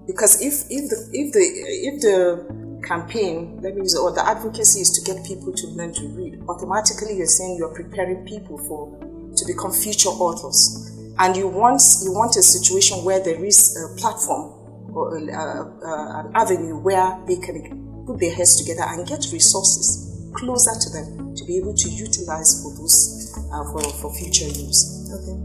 because 0.06 0.40
if 0.42 0.66
if 0.70 0.90
the 0.90 0.98
if 1.12 1.32
the 1.32 1.44
if 1.88 2.00
the 2.02 2.82
campaign, 2.86 3.58
let 3.62 3.74
me 3.74 3.82
use 3.82 3.96
or 3.96 4.12
the 4.12 4.26
advocacy 4.26 4.80
is 4.80 4.90
to 4.90 5.00
get 5.02 5.24
people 5.24 5.52
to 5.52 5.66
learn 5.68 5.92
to 5.94 6.08
read, 6.08 6.42
automatically 6.48 7.16
you're 7.16 7.26
saying 7.26 7.56
you're 7.58 7.74
preparing 7.74 8.24
people 8.26 8.58
for 8.58 8.90
to 9.36 9.44
become 9.46 9.72
future 9.72 10.08
authors, 10.08 10.90
and 11.18 11.36
you 11.36 11.46
want 11.46 11.82
you 12.02 12.12
want 12.12 12.36
a 12.36 12.42
situation 12.42 13.04
where 13.04 13.20
there 13.20 13.42
is 13.44 13.76
a 13.76 14.00
platform 14.00 14.52
or 14.94 15.16
a, 15.16 15.22
uh, 15.32 15.64
uh, 15.84 16.20
an 16.20 16.32
avenue 16.34 16.78
where 16.78 17.18
they 17.28 17.36
can 17.36 18.04
put 18.06 18.18
their 18.18 18.34
heads 18.34 18.56
together 18.56 18.82
and 18.86 19.06
get 19.06 19.24
resources 19.32 20.05
closer 20.36 20.72
to 20.78 20.90
them 20.90 21.34
to 21.34 21.44
be 21.44 21.56
able 21.56 21.74
to 21.74 21.88
utilize 21.88 22.62
for 22.62 22.74
those 22.76 23.16
uh, 23.52 23.64
for, 23.72 23.82
for 24.00 24.14
future 24.14 24.46
use. 24.46 25.10
Okay. 25.12 25.36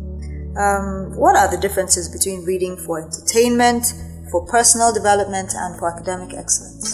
Um, 0.60 1.16
what 1.16 1.36
are 1.36 1.50
the 1.50 1.58
differences 1.58 2.10
between 2.10 2.44
reading 2.44 2.76
for 2.76 3.00
entertainment, 3.00 3.94
for 4.32 4.46
personal 4.46 4.92
development, 4.94 5.54
and 5.56 5.80
for 5.80 5.92
academic 5.92 6.36
excellence? 6.36 6.94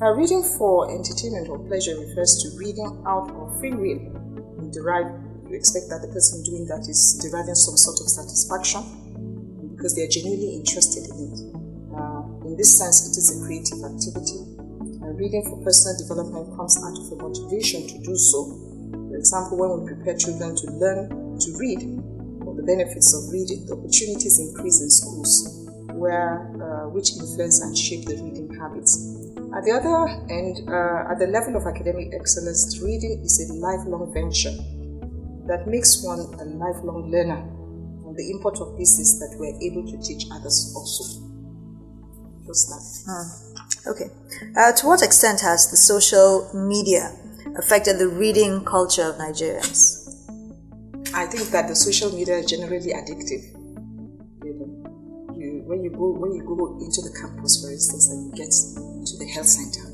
Uh, 0.00 0.16
reading 0.16 0.42
for 0.42 0.88
entertainment 0.88 1.48
or 1.48 1.58
pleasure 1.68 1.92
refers 2.00 2.40
to 2.40 2.56
reading 2.56 3.04
out 3.06 3.28
of 3.36 3.60
free 3.60 3.72
will. 3.72 4.00
You 4.56 4.70
derive, 4.72 5.12
you 5.48 5.54
expect 5.54 5.92
that 5.92 6.00
the 6.00 6.08
person 6.08 6.42
doing 6.42 6.64
that 6.72 6.88
is 6.88 7.20
deriving 7.20 7.54
some 7.54 7.76
sort 7.76 8.00
of 8.00 8.08
satisfaction 8.08 8.80
because 9.76 9.94
they 9.94 10.02
are 10.02 10.08
genuinely 10.08 10.56
interested 10.56 11.04
in 11.04 11.16
it. 11.28 11.38
Uh, 11.92 12.24
in 12.48 12.56
this 12.56 12.72
sense, 12.78 13.12
it 13.12 13.20
is 13.20 13.28
a 13.28 13.44
creative 13.44 13.84
activity. 13.84 14.49
Uh, 15.10 15.14
reading 15.14 15.42
for 15.42 15.58
personal 15.64 15.96
development 15.98 16.56
comes 16.56 16.78
out 16.84 16.94
of 16.94 17.10
a 17.10 17.16
motivation 17.22 17.86
to 17.88 17.98
do 17.98 18.14
so. 18.14 18.46
For 19.10 19.16
example, 19.16 19.58
when 19.58 19.80
we 19.80 19.94
prepare 19.94 20.16
children 20.16 20.54
to 20.54 20.66
learn 20.78 21.10
to 21.10 21.48
read, 21.58 21.82
or 22.46 22.54
the 22.54 22.62
benefits 22.62 23.10
of 23.14 23.32
reading, 23.32 23.66
the 23.66 23.74
opportunities 23.74 24.38
increase 24.38 24.80
in 24.80 24.90
schools, 24.90 25.66
where 25.94 26.46
uh, 26.62 26.88
which 26.90 27.16
influence 27.18 27.60
and 27.60 27.76
shape 27.76 28.06
the 28.06 28.22
reading 28.22 28.54
habits. 28.54 28.94
At 29.50 29.66
the 29.66 29.74
other 29.74 30.06
end, 30.30 30.62
uh, 30.70 31.10
at 31.10 31.18
the 31.18 31.26
level 31.26 31.56
of 31.56 31.66
academic 31.66 32.14
excellence, 32.14 32.78
reading 32.78 33.20
is 33.24 33.50
a 33.50 33.54
lifelong 33.54 34.14
venture 34.14 34.54
that 35.50 35.66
makes 35.66 36.04
one 36.04 36.20
a 36.38 36.44
lifelong 36.54 37.10
learner. 37.10 37.42
And 38.06 38.14
the 38.14 38.30
import 38.30 38.60
of 38.60 38.78
this 38.78 38.98
is 38.98 39.18
that 39.18 39.34
we're 39.38 39.58
able 39.58 39.90
to 39.90 39.98
teach 40.06 40.30
others 40.30 40.72
also. 40.76 41.26
Just 42.46 42.70
that. 42.70 43.69
Okay. 43.86 44.10
Uh, 44.56 44.72
to 44.72 44.86
what 44.86 45.02
extent 45.02 45.40
has 45.40 45.70
the 45.70 45.76
social 45.76 46.50
media 46.54 47.16
affected 47.56 47.98
the 47.98 48.08
reading 48.08 48.64
culture 48.64 49.02
of 49.08 49.16
Nigerians? 49.16 50.00
I 51.14 51.26
think 51.26 51.48
that 51.50 51.66
the 51.66 51.74
social 51.74 52.12
media 52.12 52.38
is 52.38 52.46
generally 52.46 52.92
addictive. 52.92 53.42
You 54.44 54.54
know, 54.54 55.34
you, 55.34 55.62
when 55.66 55.82
you 55.82 55.90
go 55.90 56.12
when 56.12 56.32
you 56.34 56.44
go 56.44 56.78
into 56.78 57.00
the 57.02 57.10
campus, 57.20 57.64
for 57.64 57.70
instance, 57.72 58.10
and 58.10 58.30
you 58.30 58.32
get 58.36 58.52
to 58.52 59.16
the 59.18 59.26
health 59.34 59.48
center, 59.48 59.88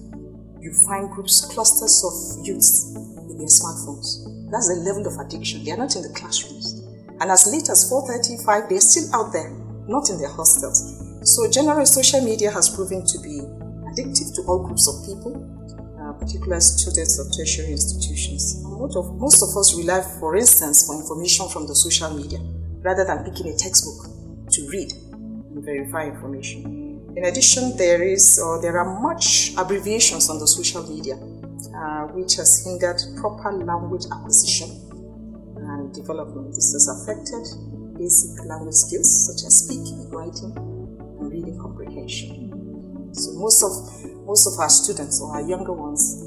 you 0.61 0.73
find 0.87 1.09
groups, 1.11 1.47
clusters 1.47 2.02
of 2.05 2.45
youths 2.45 2.93
with 2.93 3.38
their 3.38 3.49
smartphones. 3.49 4.28
That's 4.50 4.69
the 4.69 4.83
level 4.85 5.07
of 5.07 5.16
addiction. 5.25 5.64
They 5.64 5.71
are 5.73 5.78
not 5.78 5.97
in 5.97 6.02
the 6.02 6.12
classrooms, 6.12 6.85
and 7.21 7.31
as 7.31 7.47
late 7.47 7.71
as 7.71 7.88
4:35, 7.88 8.69
they're 8.69 8.81
still 8.81 9.09
out 9.14 9.33
there, 9.33 9.50
not 9.88 10.11
in 10.11 10.19
their 10.19 10.31
hostels. 10.31 11.00
So, 11.23 11.49
generally, 11.50 11.87
social 11.87 12.21
media 12.21 12.50
has 12.50 12.69
proven 12.69 13.07
to 13.07 13.19
be 13.25 13.40
addictive 13.97 14.35
to 14.35 14.43
all 14.43 14.61
groups 14.61 14.87
of 14.88 15.05
people, 15.07 15.33
uh, 16.00 16.12
particularly 16.12 16.61
students 16.61 17.19
of 17.19 17.26
tertiary 17.33 17.73
institutions. 17.73 18.62
Most 18.65 18.97
of, 18.97 19.15
most 19.17 19.43
of 19.43 19.57
us 19.57 19.75
rely, 19.76 20.03
for 20.21 20.37
instance, 20.37 20.87
for 20.87 20.97
information 21.00 21.49
from 21.49 21.67
the 21.67 21.75
social 21.75 22.11
media 22.11 22.38
rather 22.83 23.05
than 23.05 23.25
picking 23.25 23.49
a 23.49 23.57
textbook 23.57 24.12
to 24.50 24.69
read 24.69 24.93
and 25.50 25.65
verify 25.65 26.07
information. 26.07 27.03
In 27.17 27.25
addition, 27.25 27.76
there 27.76 28.03
is 28.03 28.38
or 28.38 28.61
there 28.61 28.79
are 28.79 29.00
much 29.00 29.55
abbreviations 29.57 30.29
on 30.29 30.38
the 30.38 30.47
social 30.47 30.83
media, 30.87 31.15
uh, 31.17 32.12
which 32.12 32.37
has 32.37 32.62
hindered 32.65 33.00
proper 33.17 33.53
language 33.53 34.05
acquisition 34.12 34.69
and 35.57 35.95
development. 35.95 36.55
This 36.55 36.73
has 36.73 36.87
affected 36.93 37.43
basic 37.99 38.45
language 38.45 38.75
skills 38.75 39.09
such 39.26 39.47
as 39.47 39.65
speaking, 39.65 40.11
writing, 40.11 40.53
and 41.19 41.33
reading 41.33 41.59
comprehension. 41.59 42.46
So 43.17 43.33
most 43.33 43.63
of 43.63 43.73
most 44.27 44.47
of 44.47 44.59
our 44.61 44.69
students 44.69 45.21
or 45.23 45.33
our 45.33 45.41
younger 45.41 45.73
ones, 45.73 46.23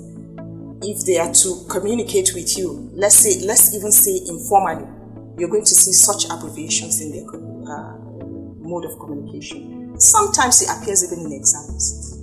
if 0.81 1.05
they 1.05 1.19
are 1.19 1.31
to 1.31 1.65
communicate 1.69 2.31
with 2.33 2.57
you, 2.57 2.89
let's 2.93 3.15
say 3.15 3.45
let's 3.45 3.75
even 3.75 3.91
say 3.91 4.19
informally, 4.27 4.87
you're 5.37 5.49
going 5.49 5.65
to 5.65 5.75
see 5.75 5.91
such 5.91 6.25
abbreviations 6.31 6.99
in 7.01 7.11
their 7.11 7.27
uh, 7.29 7.97
mode 8.57 8.85
of 8.85 8.97
communication. 8.99 9.99
Sometimes 9.99 10.63
it 10.63 10.69
appears 10.69 11.03
even 11.03 11.25
in 11.25 11.33
exams. 11.33 12.17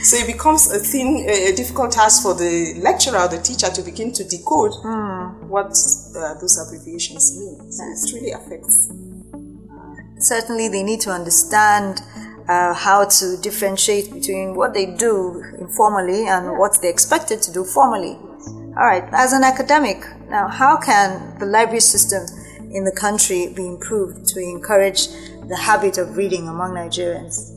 so 0.08 0.16
it 0.16 0.26
becomes 0.26 0.72
a 0.72 0.78
thing, 0.78 1.28
a, 1.28 1.52
difficult 1.52 1.92
task 1.92 2.22
for 2.22 2.34
the 2.34 2.74
lecturer 2.80 3.18
or 3.18 3.28
the 3.28 3.42
teacher 3.42 3.68
to 3.68 3.82
begin 3.82 4.12
to 4.12 4.24
decode 4.24 4.72
what 5.48 5.66
uh, 5.66 6.34
those 6.40 6.58
abbreviations 6.58 7.36
mean. 7.38 7.70
So 7.70 7.84
it 7.84 8.14
really 8.14 8.32
affects 8.32 8.90
certainly 10.20 10.68
they 10.68 10.82
need 10.82 11.00
to 11.00 11.10
understand 11.10 12.02
uh, 12.50 12.74
how 12.74 13.04
to 13.04 13.36
differentiate 13.36 14.12
between 14.12 14.56
what 14.56 14.74
they 14.74 14.86
do 14.86 15.40
informally 15.60 16.26
and 16.26 16.58
what 16.58 16.76
they're 16.82 16.90
expected 16.90 17.40
to 17.40 17.52
do 17.52 17.64
formally. 17.64 18.18
All 18.76 18.86
right, 18.92 19.04
as 19.12 19.32
an 19.32 19.44
academic, 19.44 19.98
now 20.28 20.48
how 20.48 20.76
can 20.76 21.38
the 21.38 21.46
library 21.46 21.80
system 21.80 22.22
in 22.72 22.82
the 22.82 22.90
country 22.90 23.52
be 23.54 23.64
improved 23.66 24.26
to 24.28 24.40
encourage 24.40 25.06
the 25.48 25.56
habit 25.56 25.96
of 25.98 26.16
reading 26.16 26.48
among 26.48 26.72
Nigerians? 26.74 27.54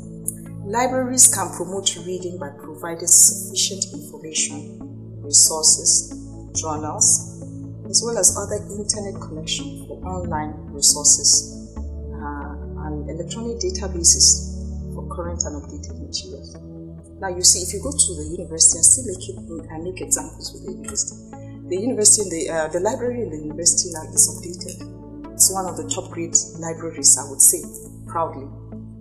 Libraries 0.64 1.28
can 1.34 1.50
promote 1.56 1.96
reading 2.06 2.38
by 2.38 2.50
providing 2.50 3.08
sufficient 3.08 3.86
information, 3.94 4.78
resources, 5.24 6.14
journals, 6.56 7.42
as 7.90 8.04
well 8.06 8.18
as 8.20 8.38
other 8.38 8.62
internet 8.78 9.20
connection 9.20 9.88
for 9.88 9.98
online 10.06 10.54
resources 10.72 11.76
uh, 11.78 12.86
and 12.86 13.10
electronic 13.10 13.58
databases 13.58 14.53
current 15.14 15.46
and 15.46 15.62
updated 15.62 16.02
materials. 16.02 16.58
Now, 17.22 17.30
you 17.30 17.46
see, 17.46 17.64
if 17.64 17.72
you 17.72 17.80
go 17.80 17.94
to 17.94 18.12
the 18.20 18.28
university, 18.36 18.82
I 18.82 18.84
still 18.84 19.08
make 19.08 19.24
it, 19.30 19.38
I 19.72 19.78
make 19.80 20.02
examples 20.02 20.52
with 20.52 20.66
the 20.66 20.72
university. 20.76 21.16
The 21.70 21.78
university, 21.80 22.26
the, 22.30 22.42
uh, 22.52 22.68
the 22.68 22.82
library 22.82 23.24
in 23.24 23.30
the 23.30 23.40
university 23.40 23.94
now 23.96 24.04
is 24.12 24.28
updated. 24.28 24.92
It's 25.32 25.48
one 25.54 25.66
of 25.66 25.78
the 25.78 25.88
top 25.88 26.12
grade 26.12 26.36
libraries, 26.60 27.16
I 27.16 27.30
would 27.30 27.40
say, 27.40 27.64
proudly. 28.10 28.50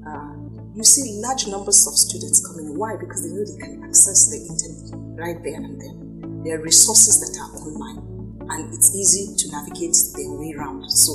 Uh, 0.07 0.39
you 0.77 0.85
see 0.85 1.21
large 1.21 1.49
numbers 1.49 1.85
of 1.87 1.99
students 1.99 2.41
coming. 2.47 2.79
Why? 2.79 2.97
Because 2.97 3.27
they 3.27 3.33
know 3.35 3.45
they 3.45 3.61
can 3.61 3.85
access 3.85 4.31
the 4.31 4.41
internet 4.41 4.95
right 5.19 5.41
there 5.43 5.61
and 5.61 5.77
then. 5.81 6.43
There 6.45 6.59
are 6.59 6.63
resources 6.63 7.21
that 7.21 7.35
are 7.39 7.53
online 7.61 8.13
and 8.49 8.73
it's 8.73 8.95
easy 8.95 9.37
to 9.37 9.45
navigate 9.53 9.97
their 10.17 10.33
way 10.33 10.55
around. 10.57 10.89
So 10.89 11.13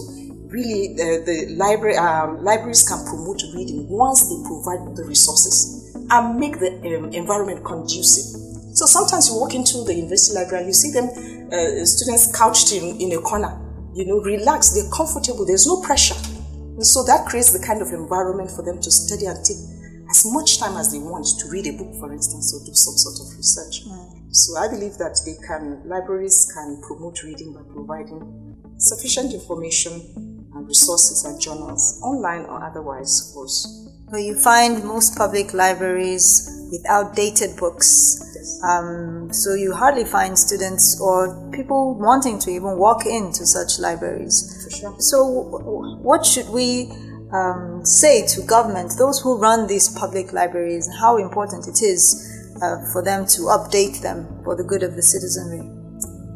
really 0.50 0.96
the, 0.96 1.24
the 1.26 1.56
library 1.56 1.98
um, 1.98 2.44
libraries 2.44 2.88
can 2.88 3.04
promote 3.06 3.42
reading 3.56 3.88
once 3.90 4.24
they 4.30 4.40
provide 4.48 4.96
the 4.96 5.04
resources 5.04 5.94
and 5.96 6.40
make 6.40 6.60
the 6.60 6.72
um, 6.98 7.12
environment 7.12 7.64
conducive. 7.66 8.26
So 8.74 8.86
sometimes 8.86 9.30
you 9.30 9.36
walk 9.36 9.56
into 9.56 9.84
the 9.84 9.94
university 9.94 10.38
library 10.38 10.64
and 10.64 10.68
you 10.68 10.74
see 10.74 10.92
them 10.92 11.10
uh, 11.52 11.86
students 11.86 12.32
couched 12.36 12.72
in, 12.72 13.00
in 13.02 13.12
a 13.18 13.22
corner, 13.22 13.52
you 13.96 14.06
know, 14.06 14.20
relaxed, 14.22 14.76
they're 14.76 14.92
comfortable, 14.92 15.46
there's 15.46 15.68
no 15.68 15.82
pressure. 15.82 16.16
And 16.78 16.86
so 16.86 17.04
that 17.04 17.26
creates 17.26 17.52
the 17.52 17.66
kind 17.66 17.82
of 17.82 17.90
environment 17.90 18.52
for 18.52 18.62
them 18.64 18.80
to 18.80 18.92
study 18.92 19.26
and 19.26 19.38
take 19.44 19.58
as 20.10 20.24
much 20.32 20.60
time 20.60 20.78
as 20.78 20.94
they 20.94 21.00
want 21.00 21.26
to 21.26 21.50
read 21.50 21.68
a 21.68 21.74
book, 21.74 21.92
for 22.00 22.14
instance, 22.14 22.54
or 22.54 22.64
do 22.64 22.74
some 22.74 22.96
sort 22.96 23.18
of 23.18 23.36
research. 23.36 23.84
Mm. 23.84 24.18
So 24.30 24.58
I 24.58 24.68
believe 24.68 24.98
that 25.02 25.18
they 25.26 25.36
can 25.46 25.82
libraries 25.90 26.52
can 26.54 26.80
promote 26.86 27.24
reading 27.24 27.54
by 27.54 27.66
providing 27.74 28.22
sufficient 28.78 29.34
information 29.34 30.37
resources 30.68 31.26
and 31.26 31.40
journals, 31.42 32.00
online 32.04 32.46
or 32.46 32.64
otherwise, 32.64 33.28
of 33.28 33.34
course. 33.34 33.88
You 34.14 34.40
find 34.40 34.84
most 34.84 35.18
public 35.18 35.54
libraries 35.54 36.50
with 36.72 36.82
outdated 36.90 37.58
books. 37.58 38.24
Um, 38.64 39.32
so 39.32 39.54
you 39.54 39.74
hardly 39.74 40.06
find 40.06 40.38
students 40.38 41.00
or 41.02 41.52
people 41.52 41.96
wanting 41.96 42.40
to 42.40 42.52
even 42.52 42.78
walk 42.78 43.06
into 43.06 43.46
such 43.46 43.80
libraries. 43.80 44.64
For 44.64 44.76
sure. 44.76 44.96
So, 45.00 45.26
what 46.02 46.26
should 46.26 46.50
we 46.50 46.90
um, 47.34 47.86
say 47.86 48.26
to 48.28 48.42
government, 48.42 48.94
those 48.98 49.20
who 49.20 49.38
run 49.38 49.68
these 49.68 49.90
public 49.90 50.32
libraries, 50.32 50.90
how 51.00 51.18
important 51.18 51.68
it 51.68 51.82
is 51.84 52.56
uh, 52.62 52.78
for 52.92 53.04
them 53.04 53.26
to 53.28 53.42
update 53.52 54.02
them 54.02 54.42
for 54.44 54.56
the 54.56 54.64
good 54.64 54.84
of 54.84 54.96
the 54.96 55.04
citizenry? 55.04 55.60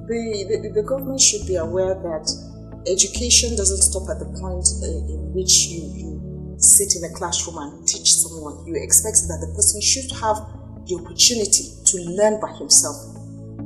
The, 0.08 0.60
the, 0.62 0.82
the 0.82 0.84
government 0.84 1.22
should 1.22 1.48
be 1.48 1.56
aware 1.56 1.94
that 1.94 2.51
education 2.88 3.56
doesn't 3.56 3.82
stop 3.82 4.10
at 4.10 4.20
the 4.20 4.30
point 4.40 4.68
uh, 4.82 5.14
in 5.14 5.34
which 5.34 5.70
you, 5.70 5.82
you 5.96 6.10
sit 6.58 6.96
in 6.96 7.04
a 7.06 7.14
classroom 7.14 7.58
and 7.58 7.88
teach 7.88 8.14
someone. 8.16 8.66
You 8.66 8.76
expect 8.76 9.26
that 9.28 9.42
the 9.42 9.52
person 9.54 9.82
should 9.82 10.10
have 10.22 10.38
the 10.86 10.98
opportunity 11.02 11.74
to 11.86 11.96
learn 12.18 12.40
by 12.40 12.54
himself 12.58 12.96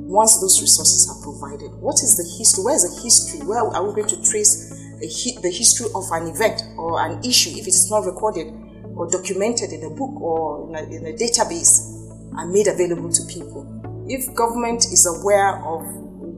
once 0.06 0.40
those 0.40 0.62
resources 0.62 1.10
are 1.10 1.20
provided. 1.24 1.72
What 1.80 2.02
is 2.04 2.16
the 2.16 2.28
history? 2.38 2.64
Where 2.64 2.76
is 2.76 2.84
the 2.84 3.02
history? 3.02 3.46
Where 3.48 3.64
are 3.64 3.84
we 3.84 3.96
going 3.96 4.12
to 4.12 4.20
trace 4.24 4.70
the, 5.00 5.08
the 5.42 5.52
history 5.52 5.88
of 5.96 6.06
an 6.12 6.28
event 6.28 6.62
or 6.78 7.02
an 7.02 7.24
issue 7.24 7.52
if 7.56 7.68
it 7.68 7.76
is 7.76 7.90
not 7.90 8.06
recorded 8.06 8.54
or 8.96 9.10
documented 9.10 9.72
in 9.72 9.84
a 9.84 9.90
book 9.90 10.16
or 10.22 10.70
in 10.70 10.76
a, 10.76 10.84
in 10.88 11.02
a 11.08 11.14
database? 11.18 11.96
and 12.38 12.52
made 12.52 12.68
available 12.68 13.12
to 13.12 13.24
people. 13.26 13.66
If 14.08 14.34
government 14.36 14.86
is 14.86 15.06
aware 15.06 15.58
of 15.64 15.82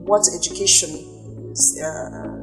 what 0.07 0.27
education 0.33 0.89
is, 1.51 1.79
uh, 1.81 2.36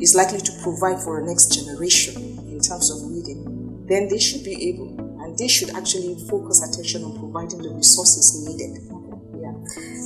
is 0.00 0.14
likely 0.14 0.40
to 0.40 0.52
provide 0.62 1.00
for 1.02 1.20
the 1.20 1.26
next 1.26 1.54
generation 1.54 2.38
in 2.48 2.60
terms 2.60 2.90
of 2.90 3.10
reading, 3.10 3.84
then 3.88 4.08
they 4.08 4.18
should 4.18 4.44
be 4.44 4.68
able 4.68 4.96
and 5.22 5.36
they 5.38 5.48
should 5.48 5.70
actually 5.70 6.14
focus 6.28 6.62
attention 6.62 7.04
on 7.04 7.18
providing 7.18 7.62
the 7.62 7.70
resources 7.70 8.46
needed. 8.46 8.82
Yeah. 9.40 9.52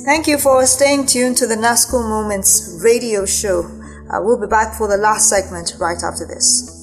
Thank 0.05 0.27
you 0.27 0.37
for 0.37 0.65
staying 0.65 1.07
tuned 1.07 1.37
to 1.37 1.47
the 1.47 1.55
NASCO 1.55 2.01
Moments 2.01 2.79
radio 2.83 3.25
show. 3.25 3.63
Uh, 4.09 4.19
we'll 4.21 4.39
be 4.39 4.47
back 4.47 4.77
for 4.77 4.87
the 4.87 4.97
last 4.97 5.29
segment 5.29 5.75
right 5.79 6.01
after 6.03 6.25
this. 6.27 6.80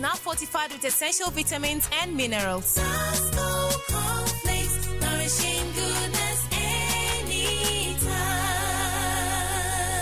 Now 0.00 0.14
fortified 0.14 0.72
with 0.72 0.84
essential 0.84 1.30
vitamins 1.30 1.88
and 2.02 2.16
minerals. 2.16 2.78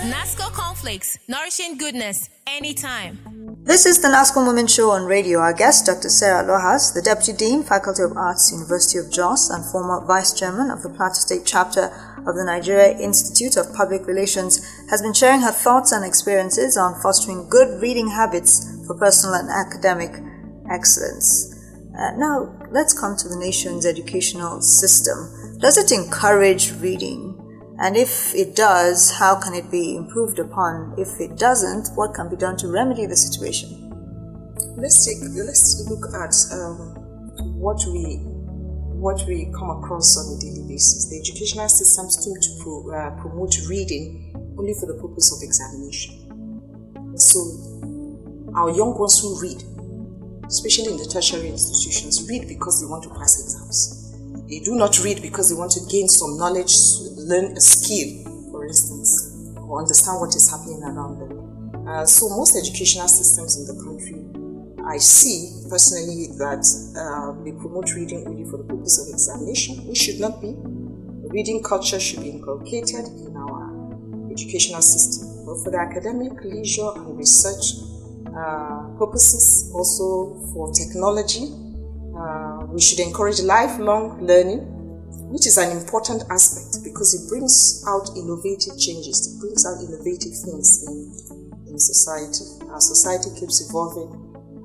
Nasco 0.09 0.51
Cornflakes, 0.53 1.19
nourishing 1.29 1.77
goodness 1.77 2.31
anytime. 2.47 3.38
This 3.69 3.85
is 3.85 4.01
the 4.01 4.09
NASCO 4.09 4.43
Moment 4.47 4.71
Show 4.71 4.93
on 4.93 5.05
radio. 5.05 5.41
Our 5.41 5.53
guest, 5.53 5.85
Dr. 5.85 6.09
Sarah 6.09 6.43
Lwahas, 6.43 6.95
the 6.95 7.03
Deputy 7.03 7.35
Dean, 7.35 7.63
Faculty 7.63 8.03
of 8.03 8.17
Arts, 8.17 8.51
University 8.51 8.97
of 8.97 9.13
Jos, 9.13 9.51
and 9.51 9.63
former 9.63 10.03
Vice 10.07 10.33
Chairman 10.33 10.71
of 10.71 10.83
the 10.83 10.89
Plateau 10.89 11.21
State 11.21 11.45
Chapter 11.45 11.93
of 12.27 12.35
the 12.35 12.45
Nigeria 12.47 12.97
Institute 12.97 13.59
of 13.59 13.75
Public 13.75 14.07
Relations, 14.07 14.65
has 14.89 15.03
been 15.03 15.13
sharing 15.13 15.43
her 15.43 15.53
thoughts 15.53 15.93
and 15.93 16.03
experiences 16.03 16.79
on 16.79 16.99
fostering 17.03 17.47
good 17.51 17.83
reading 17.83 18.09
habits 18.09 18.65
for 18.87 18.97
personal 18.97 19.35
and 19.35 19.51
academic 19.51 20.17
excellence. 20.73 21.53
Uh, 21.93 22.17
now, 22.17 22.57
let's 22.71 22.99
come 22.99 23.19
to 23.19 23.29
the 23.29 23.37
nation's 23.37 23.85
educational 23.85 24.63
system. 24.63 25.59
Does 25.61 25.77
it 25.77 25.93
encourage 25.93 26.73
reading? 26.81 27.38
And 27.81 27.97
if 27.97 28.35
it 28.35 28.57
does, 28.57 29.13
how 29.13 29.41
can 29.41 29.55
it 29.55 29.71
be 29.71 29.97
improved 29.97 30.39
upon? 30.39 30.95
If 30.99 31.21
it 31.21 31.37
doesn't, 31.39 31.95
what 31.95 32.13
can 32.13 32.29
be 32.29 32.37
done 32.37 32.57
to 32.59 32.69
remedy 32.69 33.07
the 33.07 33.17
situation? 33.17 33.87
Let's 34.77 35.05
take 35.07 35.19
let's 35.35 35.87
look 35.89 36.07
at 36.15 36.35
um, 36.59 36.95
what 37.59 37.79
we 37.87 38.19
what 38.99 39.23
we 39.29 39.53
come 39.55 39.71
across 39.71 40.19
on 40.19 40.37
a 40.37 40.41
daily 40.41 40.67
basis. 40.67 41.09
The 41.09 41.21
educational 41.21 41.69
system 41.69 42.11
seems 42.11 42.47
to 42.47 42.63
pro, 42.63 42.91
uh, 42.91 43.11
promote 43.21 43.55
reading 43.69 44.35
only 44.59 44.75
for 44.75 44.87
the 44.87 44.99
purpose 44.99 45.31
of 45.31 45.43
examination. 45.47 46.19
So 47.17 47.39
our 48.55 48.71
young 48.71 48.99
ones 48.99 49.21
who 49.21 49.39
read, 49.39 49.63
especially 50.47 50.91
in 50.91 50.99
the 50.99 51.07
tertiary 51.07 51.49
institutions, 51.49 52.27
read 52.29 52.49
because 52.49 52.81
they 52.83 52.87
want 52.91 53.05
to 53.05 53.11
pass 53.11 53.39
exams. 53.39 54.15
They 54.49 54.59
do 54.61 54.75
not 54.75 54.99
read 55.05 55.23
because 55.23 55.51
they 55.51 55.55
want 55.55 55.73
to 55.73 55.81
gain 55.87 56.09
some 56.09 56.39
knowledge, 56.39 56.75
learn 57.29 57.57
a 57.57 57.61
skill, 57.61 58.25
for 58.51 58.65
instance, 58.65 59.53
or 59.61 59.81
understand 59.81 60.21
what 60.21 60.35
is 60.35 60.51
happening 60.51 60.83
around 60.83 61.21
them. 61.21 61.87
Uh, 61.87 62.05
so 62.05 62.29
most 62.31 62.57
educational 62.57 63.09
systems 63.09 63.57
in 63.61 63.65
the 63.69 63.77
country, 63.85 64.25
I 64.87 64.97
see 64.97 65.69
personally 65.69 66.29
that 66.39 66.65
uh, 66.97 67.45
they 67.45 67.53
promote 67.53 67.93
reading 67.95 68.25
only 68.27 68.45
for 68.49 68.57
the 68.57 68.65
purpose 68.65 68.99
of 69.01 69.13
examination, 69.13 69.87
which 69.87 69.99
should 69.99 70.21
not 70.21 70.41
be. 70.41 70.55
Reading 71.29 71.63
culture 71.63 72.01
should 72.01 72.23
be 72.23 72.31
inculcated 72.31 73.05
in 73.05 73.37
our 73.37 74.31
educational 74.33 74.81
system, 74.81 75.45
both 75.45 75.63
for 75.63 75.71
the 75.71 75.79
academic, 75.79 76.33
leisure, 76.43 76.91
and 76.97 77.19
research 77.19 77.85
uh, 78.35 78.89
purposes 78.99 79.71
also 79.75 80.41
for 80.53 80.73
technology. 80.73 81.53
Uh, 82.17 82.65
we 82.69 82.81
should 82.81 83.01
encourage 83.01 83.41
lifelong 83.43 84.25
learning, 84.25 84.61
which 85.29 85.47
is 85.47 85.59
an 85.59 85.77
important 85.77 86.23
aspect 86.31 86.83
because 86.99 87.15
it 87.15 87.31
brings 87.31 87.87
out 87.87 88.11
innovative 88.19 88.75
changes, 88.75 89.31
it 89.31 89.39
brings 89.39 89.63
out 89.63 89.79
innovative 89.79 90.35
things 90.35 90.83
in, 90.83 91.15
in 91.71 91.79
society. 91.79 92.43
Our 92.75 92.83
society 92.83 93.31
keeps 93.39 93.63
evolving, 93.63 94.11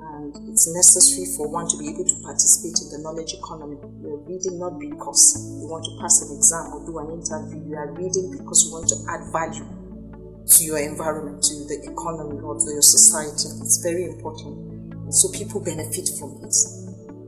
and 0.02 0.34
it's 0.50 0.66
necessary 0.74 1.30
for 1.38 1.46
one 1.46 1.70
to 1.70 1.78
be 1.78 1.94
able 1.94 2.10
to 2.10 2.18
participate 2.26 2.74
in 2.82 2.90
the 2.90 3.06
knowledge 3.06 3.38
economy. 3.38 3.78
You're 4.02 4.18
reading 4.26 4.58
not 4.58 4.82
because 4.82 5.38
you 5.62 5.70
want 5.70 5.86
to 5.86 5.94
pass 6.02 6.26
an 6.26 6.34
exam 6.34 6.74
or 6.74 6.82
do 6.90 6.98
an 7.06 7.22
interview. 7.22 7.70
You 7.70 7.78
are 7.78 7.94
reading 7.94 8.34
because 8.34 8.66
you 8.66 8.74
want 8.74 8.90
to 8.90 8.98
add 9.14 9.30
value 9.30 9.70
to 10.50 10.60
your 10.66 10.82
environment, 10.82 11.46
to 11.54 11.70
the 11.70 11.86
economy, 11.86 12.42
or 12.42 12.58
to 12.58 12.66
your 12.74 12.82
society. 12.82 13.62
It's 13.62 13.78
very 13.86 14.10
important. 14.10 14.58
And 15.06 15.14
So 15.14 15.30
people 15.30 15.62
benefit 15.62 16.10
from 16.18 16.42
it. 16.42 16.58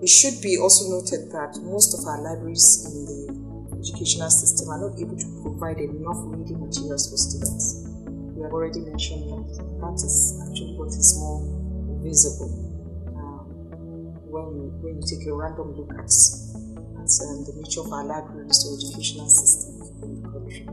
It 0.01 0.09
should 0.09 0.41
be 0.41 0.57
also 0.57 0.89
noted 0.97 1.29
that 1.29 1.61
most 1.61 1.93
of 1.93 2.01
our 2.09 2.25
libraries 2.25 2.89
in 2.89 3.05
the 3.05 3.44
educational 3.79 4.29
system 4.29 4.69
are 4.69 4.79
not 4.79 4.99
able 4.99 5.17
to 5.17 5.27
provide 5.41 5.79
enough 5.79 6.17
reading 6.31 6.59
materials 6.59 7.09
for 7.09 7.17
students. 7.17 7.87
We 8.35 8.43
have 8.43 8.53
already 8.53 8.79
mentioned 8.81 9.29
that. 9.31 9.45
That 9.81 9.95
is 10.01 10.39
actually 10.43 10.75
what 10.75 10.89
is 10.89 11.17
more 11.19 11.39
visible 12.03 12.51
um, 13.17 13.47
when, 14.27 14.45
you, 14.55 14.73
when 14.81 14.95
you 14.99 15.03
take 15.07 15.27
a 15.27 15.33
random 15.33 15.75
look 15.75 15.91
at, 15.93 16.05
at 16.05 17.11
um, 17.25 17.45
the 17.47 17.53
nature 17.57 17.81
of 17.81 17.91
our 17.91 18.03
libraries 18.03 18.65
or 18.65 18.77
educational 18.77 19.29
system 19.29 19.81
in 20.03 20.21
the 20.21 20.29
country. 20.29 20.67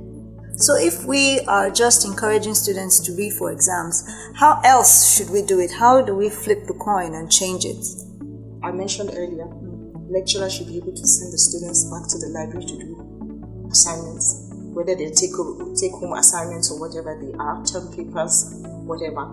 So, 0.56 0.76
if 0.76 1.04
we 1.04 1.40
are 1.48 1.70
just 1.70 2.04
encouraging 2.04 2.54
students 2.54 3.00
to 3.00 3.12
read 3.12 3.32
for 3.32 3.50
exams, 3.50 4.04
how 4.34 4.60
else 4.64 5.16
should 5.16 5.30
we 5.30 5.42
do 5.42 5.58
it? 5.58 5.72
How 5.72 6.02
do 6.02 6.14
we 6.14 6.28
flip 6.28 6.66
the 6.66 6.74
coin 6.74 7.14
and 7.14 7.30
change 7.32 7.64
it? 7.64 7.84
I 8.62 8.70
mentioned 8.70 9.10
earlier, 9.14 9.48
lecturers 10.12 10.54
should 10.54 10.68
be 10.68 10.76
able 10.76 10.92
to 10.92 11.06
send 11.06 11.32
the 11.32 11.38
students 11.38 11.88
back 11.88 12.04
to 12.12 12.20
the 12.20 12.28
library 12.28 12.68
to 12.68 12.76
do 12.76 13.68
assignments, 13.72 14.52
whether 14.76 14.94
they 14.94 15.08
take 15.08 15.32
take 15.80 15.96
home 15.96 16.12
assignments 16.12 16.70
or 16.70 16.78
whatever 16.78 17.16
they 17.16 17.32
are, 17.40 17.64
term 17.64 17.88
papers, 17.88 18.60
whatever. 18.84 19.32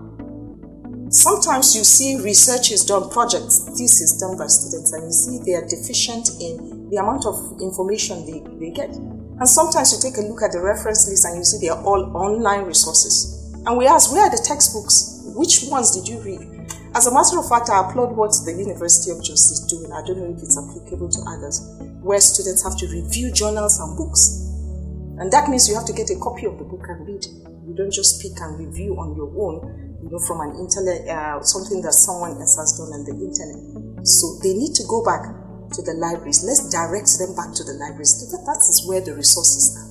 Sometimes 1.12 1.76
you 1.76 1.84
see 1.84 2.16
research 2.22 2.70
is 2.70 2.84
done, 2.84 3.10
projects, 3.10 3.68
thesis 3.76 4.16
done 4.16 4.38
by 4.38 4.46
students, 4.46 4.92
and 4.92 5.04
you 5.04 5.12
see 5.12 5.38
they 5.44 5.58
are 5.58 5.66
deficient 5.66 6.30
in 6.40 6.88
the 6.88 6.96
amount 6.96 7.26
of 7.26 7.36
information 7.60 8.24
they, 8.24 8.40
they 8.58 8.72
get. 8.72 8.88
And 8.88 9.48
sometimes 9.48 9.92
you 9.92 9.98
take 10.00 10.18
a 10.18 10.26
look 10.26 10.42
at 10.42 10.52
the 10.52 10.60
reference 10.60 11.08
list 11.08 11.24
and 11.24 11.36
you 11.36 11.44
see 11.44 11.66
they 11.66 11.68
are 11.68 11.82
all 11.82 12.16
online 12.16 12.64
resources. 12.64 13.52
And 13.66 13.76
we 13.76 13.86
ask, 13.86 14.12
where 14.12 14.22
are 14.22 14.30
the 14.30 14.42
textbooks? 14.42 15.22
Which 15.34 15.64
ones 15.68 15.92
did 15.96 16.08
you 16.08 16.20
read? 16.20 16.46
As 16.92 17.06
a 17.06 17.14
matter 17.14 17.38
of 17.38 17.46
fact, 17.48 17.70
I 17.70 17.86
applaud 17.86 18.18
what 18.18 18.34
the 18.42 18.50
University 18.50 19.14
of 19.14 19.22
Jos 19.22 19.54
is 19.54 19.62
doing. 19.70 19.94
I 19.94 20.02
don't 20.02 20.18
know 20.18 20.34
if 20.34 20.42
it's 20.42 20.58
applicable 20.58 21.06
to 21.06 21.20
others, 21.22 21.62
where 22.02 22.18
students 22.18 22.66
have 22.66 22.74
to 22.82 22.86
review 22.90 23.30
journals 23.30 23.78
and 23.78 23.94
books. 23.94 24.50
And 25.22 25.30
that 25.30 25.46
means 25.46 25.70
you 25.70 25.78
have 25.78 25.86
to 25.86 25.94
get 25.94 26.10
a 26.10 26.18
copy 26.18 26.50
of 26.50 26.58
the 26.58 26.66
book 26.66 26.82
and 26.90 27.06
read. 27.06 27.22
You 27.62 27.78
don't 27.78 27.94
just 27.94 28.18
pick 28.18 28.34
and 28.42 28.58
review 28.58 28.98
on 28.98 29.14
your 29.14 29.30
own, 29.38 29.62
you 30.02 30.10
know, 30.10 30.18
from 30.26 30.42
an 30.42 30.58
internet, 30.58 31.06
uh, 31.06 31.38
something 31.46 31.78
that 31.86 31.94
someone 31.94 32.34
else 32.42 32.58
has 32.58 32.74
done 32.74 32.90
on 32.90 33.06
the 33.06 33.14
internet. 33.14 34.02
So 34.02 34.42
they 34.42 34.58
need 34.58 34.74
to 34.74 34.84
go 34.90 35.06
back 35.06 35.30
to 35.78 35.80
the 35.86 35.94
libraries. 35.94 36.42
Let's 36.42 36.66
direct 36.74 37.06
them 37.22 37.38
back 37.38 37.54
to 37.54 37.62
the 37.62 37.78
libraries. 37.78 38.18
That 38.34 38.66
is 38.66 38.82
where 38.90 38.98
the 38.98 39.14
resources 39.14 39.78
are. 39.78 39.86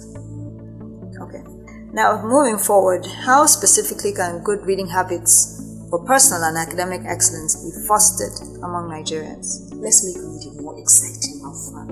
Okay. 1.23 1.47
Now, 1.95 2.19
moving 2.27 2.57
forward, 2.57 3.05
how 3.05 3.45
specifically 3.45 4.11
can 4.11 4.43
good 4.43 4.65
reading 4.65 4.91
habits 4.91 5.68
for 5.89 6.05
personal 6.05 6.43
and 6.43 6.57
academic 6.57 7.01
excellence 7.05 7.55
be 7.65 7.71
fostered 7.87 8.33
among 8.63 8.89
Nigerians? 8.89 9.73
Let's 9.73 10.05
make 10.05 10.17
reading 10.21 10.61
more 10.61 10.77
exciting 10.79 11.41
and 11.43 11.55
fun. 11.73 11.87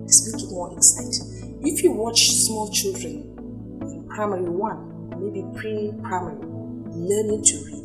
Let's 0.00 0.32
make 0.32 0.42
it 0.42 0.50
more 0.50 0.72
exciting. 0.72 1.60
If 1.62 1.82
you 1.82 1.92
watch 1.92 2.30
small 2.30 2.70
children 2.72 3.36
in 3.82 4.08
primary 4.08 4.48
one, 4.48 5.10
maybe 5.20 5.44
pre-primary, 5.58 6.40
learning 6.96 7.44
to 7.44 7.56
read, 7.68 7.84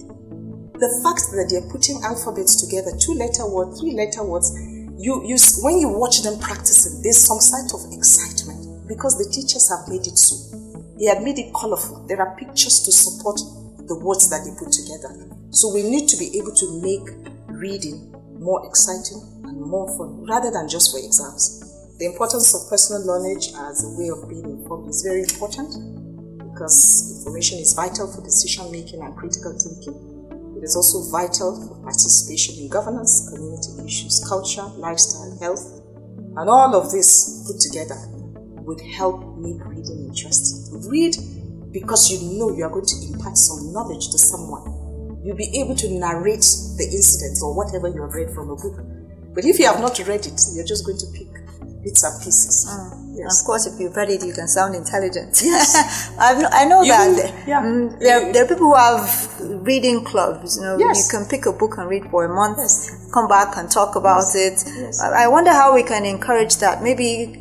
the 0.80 0.90
fact 1.04 1.30
that 1.36 1.46
they're 1.52 1.70
putting 1.70 2.02
alphabets 2.04 2.56
together, 2.58 2.92
two 2.98 3.14
letter 3.14 3.46
words, 3.46 3.80
three 3.82 3.94
letter 3.94 4.24
words, 4.24 4.50
you, 4.98 5.22
you 5.28 5.36
when 5.62 5.78
you 5.78 5.90
watch 5.90 6.22
them 6.24 6.40
practicing, 6.40 7.02
there's 7.04 7.20
some 7.20 7.40
sort 7.40 7.74
of 7.74 7.92
excitement 7.92 8.88
because 8.88 9.18
the 9.18 9.28
teachers 9.30 9.70
have 9.70 9.88
made 9.90 10.08
it 10.08 10.18
so. 10.18 10.38
They 10.98 11.06
have 11.06 11.22
made 11.24 11.38
it 11.40 11.54
colorful. 11.54 12.06
There 12.08 12.22
are 12.22 12.36
pictures 12.38 12.80
to 12.86 12.92
support 12.92 13.42
the 13.92 14.00
words 14.00 14.32
that 14.32 14.48
they 14.48 14.56
put 14.56 14.72
together. 14.72 15.12
So 15.52 15.68
we 15.76 15.84
need 15.84 16.08
to 16.08 16.16
be 16.16 16.32
able 16.40 16.56
to 16.56 16.68
make 16.80 17.04
reading 17.52 18.08
more 18.40 18.64
exciting 18.64 19.20
and 19.44 19.60
more 19.60 19.84
fun 20.00 20.24
rather 20.24 20.48
than 20.48 20.72
just 20.72 20.96
for 20.96 21.00
exams. 21.04 21.60
The 22.00 22.08
importance 22.08 22.56
of 22.56 22.72
personal 22.72 23.04
knowledge 23.04 23.52
as 23.52 23.84
a 23.84 23.92
way 24.00 24.08
of 24.08 24.32
being 24.32 24.48
informed 24.48 24.88
is 24.88 25.04
very 25.04 25.28
important 25.28 25.76
because 26.40 27.20
information 27.20 27.60
is 27.60 27.76
vital 27.76 28.08
for 28.08 28.24
decision 28.24 28.72
making 28.72 29.04
and 29.04 29.12
critical 29.20 29.52
thinking. 29.60 30.00
It 30.56 30.64
is 30.64 30.80
also 30.80 31.12
vital 31.12 31.60
for 31.60 31.76
participation 31.84 32.64
in 32.64 32.72
governance, 32.72 33.28
community 33.28 33.76
issues, 33.84 34.24
culture, 34.24 34.72
lifestyle, 34.80 35.36
health, 35.44 35.84
and 36.40 36.48
all 36.48 36.80
of 36.80 36.96
this 36.96 37.44
put 37.44 37.60
together 37.60 38.00
would 38.64 38.80
help 38.96 39.36
make 39.36 39.60
reading 39.68 40.08
interesting. 40.08 40.80
Read 40.88 41.20
because 41.72 42.12
you 42.12 42.38
know 42.38 42.52
you 42.56 42.64
are 42.64 42.70
going 42.70 42.86
to 42.86 42.96
impart 43.08 43.38
some 43.38 43.72
knowledge 43.74 44.10
to 44.12 44.18
someone. 44.18 45.22
You'll 45.24 45.38
be 45.38 45.62
able 45.62 45.76
to 45.76 45.90
narrate 45.90 46.46
the 46.78 46.88
incidents 46.92 47.44
or 47.44 47.56
whatever 47.56 47.88
you 47.88 48.02
have 48.02 48.14
read 48.14 48.32
from 48.32 48.50
a 48.50 48.56
book. 48.56 48.84
But 49.34 49.46
if 49.46 49.60
you 49.60 49.66
have 49.66 49.80
not 49.80 49.98
read 50.00 50.26
it, 50.26 50.40
you're 50.54 50.66
just 50.66 50.86
going 50.86 50.98
to 50.98 51.08
pick 51.14 51.32
bits 51.84 52.04
and 52.04 52.22
pieces. 52.22 52.68
Mm. 52.70 53.02
Yes. 53.18 53.42
Of 53.42 53.46
course, 53.46 53.68
if 53.68 53.80
you've 53.80 53.96
read 53.96 54.10
it, 54.10 54.26
you 54.26 54.34
can 54.34 54.48
sound 54.48 54.76
intelligent. 54.76 55.40
Yes. 55.44 56.12
I 56.20 56.66
know 56.66 56.82
you, 56.82 56.92
that. 56.92 57.48
Yeah. 57.48 57.62
Mm, 57.62 58.00
there, 58.00 58.32
there, 58.34 58.46
are 58.46 58.48
people 58.48 58.68
who 58.68 58.76
have 58.76 59.66
reading 59.66 60.04
clubs. 60.04 60.58
You 60.58 60.64
know, 60.64 60.78
yes. 60.80 61.12
you 61.12 61.20
can 61.20 61.28
pick 61.28 61.46
a 61.46 61.52
book 61.52 61.78
and 61.78 61.90
read 61.90 62.06
for 62.10 62.26
a 62.26 62.34
month, 62.34 62.58
yes. 62.58 63.10
come 63.14 63.28
back 63.28 63.58
and 63.58 63.70
talk 63.70 63.96
about 63.96 64.34
it. 64.34 64.64
I 65.04 65.28
wonder 65.28 65.52
how 65.52 65.76
we 65.76 65.84
can 65.84 66.06
encourage 66.06 66.58
that. 66.58 66.82
Maybe 66.82 67.41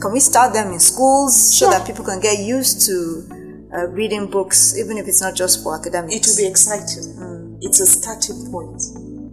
can 0.00 0.12
we 0.12 0.20
start 0.20 0.52
them 0.52 0.72
in 0.72 0.80
schools 0.80 1.58
so 1.58 1.70
that 1.70 1.86
people 1.86 2.04
can 2.04 2.20
get 2.20 2.38
used 2.38 2.86
to 2.86 3.68
uh, 3.72 3.86
reading 3.88 4.30
books, 4.30 4.76
even 4.78 4.98
if 4.98 5.08
it's 5.08 5.20
not 5.20 5.34
just 5.34 5.62
for 5.62 5.78
academics? 5.78 6.14
It 6.14 6.26
will 6.26 6.36
be 6.36 6.50
exciting. 6.50 7.14
Mm. 7.16 7.58
It's 7.62 7.80
a 7.80 7.86
starting 7.86 8.50
point. 8.50 8.80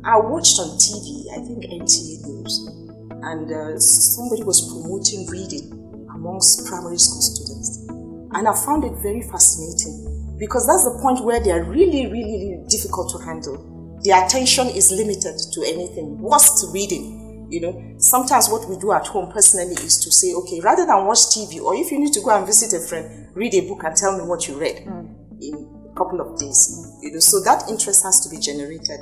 I 0.05 0.17
watched 0.17 0.59
on 0.59 0.77
TV, 0.79 1.27
I 1.33 1.43
think 1.43 1.65
NTA 1.65 2.23
News, 2.23 2.69
and 3.23 3.51
uh, 3.51 3.79
somebody 3.79 4.43
was 4.43 4.63
promoting 4.71 5.27
reading 5.27 5.67
amongst 6.15 6.65
primary 6.67 6.97
school 6.97 7.21
students. 7.21 7.83
And 8.33 8.47
I 8.47 8.53
found 8.53 8.83
it 8.83 8.93
very 9.01 9.23
fascinating 9.23 10.35
because 10.39 10.67
that's 10.67 10.83
the 10.85 10.99
point 11.01 11.23
where 11.25 11.39
they 11.39 11.51
are 11.51 11.63
really, 11.63 12.07
really, 12.07 12.55
really 12.55 12.63
difficult 12.69 13.11
to 13.11 13.25
handle. 13.25 13.99
Their 14.03 14.23
attention 14.23 14.67
is 14.67 14.91
limited 14.91 15.35
to 15.39 15.59
anything, 15.65 16.19
worst 16.19 16.71
reading 16.71 17.26
you 17.49 17.61
know, 17.61 17.95
sometimes 17.97 18.49
what 18.49 18.67
we 18.69 18.77
do 18.77 18.91
at 18.91 19.07
home 19.07 19.31
personally 19.31 19.75
is 19.75 19.99
to 19.99 20.11
say, 20.11 20.33
okay, 20.33 20.59
rather 20.59 20.85
than 20.85 21.05
watch 21.05 21.31
TV, 21.31 21.61
or 21.61 21.75
if 21.75 21.91
you 21.91 21.99
need 21.99 22.13
to 22.13 22.21
go 22.21 22.35
and 22.35 22.45
visit 22.45 22.73
a 22.73 22.85
friend, 22.85 23.27
read 23.35 23.53
a 23.53 23.61
book 23.61 23.83
and 23.83 23.95
tell 23.95 24.17
me 24.17 24.23
what 24.25 24.47
you 24.47 24.59
read 24.59 24.77
mm. 24.85 25.07
in 25.41 25.53
a 25.89 25.95
couple 25.95 26.19
of 26.19 26.37
days. 26.39 26.97
You 27.01 27.13
know, 27.13 27.19
so 27.19 27.39
that 27.41 27.69
interest 27.69 28.03
has 28.03 28.19
to 28.21 28.29
be 28.29 28.39
generated. 28.41 28.99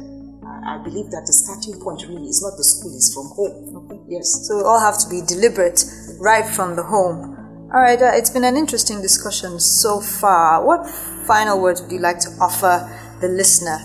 I 0.66 0.78
believe 0.84 1.12
that 1.12 1.26
the 1.28 1.34
starting 1.34 1.80
point 1.80 2.02
really 2.08 2.28
is 2.28 2.42
not 2.42 2.58
the 2.58 2.64
school, 2.64 2.94
it's 2.96 3.14
from 3.14 3.30
home. 3.38 3.86
Okay. 3.86 4.02
Yes. 4.10 4.48
So 4.48 4.58
we 4.58 4.64
all 4.64 4.80
have 4.80 4.98
to 5.00 5.10
be 5.10 5.22
deliberate 5.22 5.86
right 6.20 6.46
from 6.46 6.76
the 6.76 6.84
home. 6.84 7.34
All 7.74 7.82
right, 7.82 8.02
uh, 8.02 8.12
it's 8.14 8.30
been 8.30 8.44
an 8.44 8.58
interesting 8.58 9.02
discussion 9.02 9.60
so 9.60 10.00
far. 10.00 10.66
What 10.66 10.88
final 11.28 11.62
words 11.62 11.82
would 11.82 11.92
you 11.92 12.00
like 12.00 12.20
to 12.20 12.30
offer 12.40 12.86
the 13.22 13.28
listener 13.28 13.78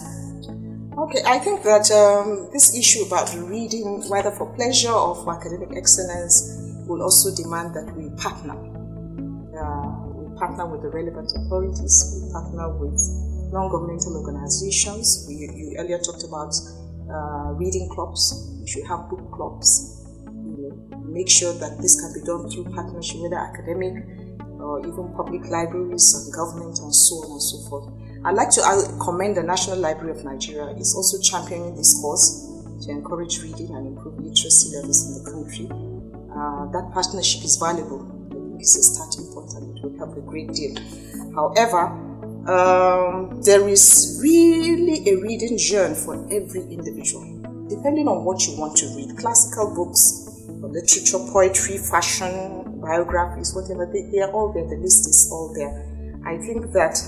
Okay, 1.00 1.22
I 1.24 1.38
think 1.38 1.62
that 1.62 1.88
um, 1.96 2.50
this 2.52 2.76
issue 2.76 3.08
about 3.08 3.32
reading, 3.48 4.04
whether 4.10 4.30
for 4.32 4.52
pleasure 4.52 4.92
or 4.92 5.16
for 5.16 5.32
academic 5.32 5.72
excellence, 5.74 6.60
will 6.84 7.00
also 7.00 7.34
demand 7.34 7.72
that 7.72 7.88
we 7.96 8.12
partner. 8.20 8.52
Uh, 8.52 10.12
we 10.12 10.28
partner 10.36 10.66
with 10.68 10.82
the 10.82 10.90
relevant 10.92 11.32
authorities, 11.32 12.20
we 12.20 12.32
partner 12.36 12.76
with 12.76 13.00
non 13.48 13.72
governmental 13.72 14.12
organizations. 14.12 15.24
We, 15.26 15.48
you 15.48 15.76
earlier 15.78 15.96
talked 16.04 16.24
about 16.28 16.52
uh, 17.08 17.56
reading 17.56 17.88
clubs, 17.88 18.36
we 18.60 18.68
should 18.68 18.84
have 18.84 19.08
book 19.08 19.24
clubs. 19.32 20.04
You 20.28 20.68
know, 20.68 20.98
make 21.08 21.30
sure 21.30 21.54
that 21.54 21.80
this 21.80 21.96
can 21.96 22.12
be 22.12 22.20
done 22.28 22.44
through 22.50 22.76
partnership, 22.76 23.24
whether 23.24 23.40
academic 23.40 24.04
or 24.60 24.84
even 24.84 25.16
public 25.16 25.48
libraries 25.48 26.12
and 26.12 26.28
government 26.36 26.76
and 26.84 26.94
so 26.94 27.24
on 27.24 27.40
and 27.40 27.42
so 27.42 27.56
forth. 27.70 27.88
I'd 28.22 28.35
like 28.35 28.50
to 28.50 28.61
uh, 28.61 29.02
commend 29.02 29.38
the 29.38 29.42
National 29.42 29.78
Library 29.78 30.11
of 30.11 30.24
Nigeria. 30.24 30.74
It's 30.76 30.94
also 30.94 31.18
championing 31.22 31.74
this 31.74 31.98
cause 32.02 32.46
to 32.85 32.90
encourage 32.90 33.42
reading 33.42 33.74
and 33.74 33.87
improve 33.87 34.18
literacy 34.18 34.76
levels 34.76 35.09
in 35.09 35.24
the 35.24 35.30
country. 35.30 35.64
Uh, 36.28 36.66
that 36.70 36.92
partnership 36.92 37.42
is 37.44 37.56
valuable. 37.56 38.04
I 38.30 38.35
think 38.35 38.61
it's 38.61 38.76
a 38.76 38.83
starting 38.83 39.33
point 39.33 39.54
and 39.54 39.74
it 39.74 39.83
will 39.83 39.96
help 39.96 40.18
a 40.18 40.20
great 40.20 40.52
deal. 40.52 40.76
However, 41.35 41.96
um, 42.44 43.40
there 43.40 43.66
is 43.66 44.20
really 44.22 45.09
a 45.09 45.16
reading 45.16 45.56
journey 45.56 45.94
for 45.94 46.14
every 46.30 46.61
individual, 46.68 47.24
depending 47.70 48.06
on 48.06 48.24
what 48.26 48.46
you 48.46 48.59
want 48.59 48.76
to 48.78 48.87
read. 48.96 49.16
Classical 49.16 49.74
books, 49.74 50.44
literature, 50.46 51.24
poetry, 51.33 51.78
fashion, 51.78 52.80
biographies, 52.83 53.54
whatever, 53.54 53.87
they, 53.87 54.11
they 54.12 54.20
are 54.20 54.30
all 54.33 54.52
there. 54.52 54.68
The 54.68 54.76
list 54.76 55.09
is 55.09 55.30
all 55.33 55.54
there. 55.54 55.87
I 56.26 56.37
think 56.37 56.72
that 56.72 57.00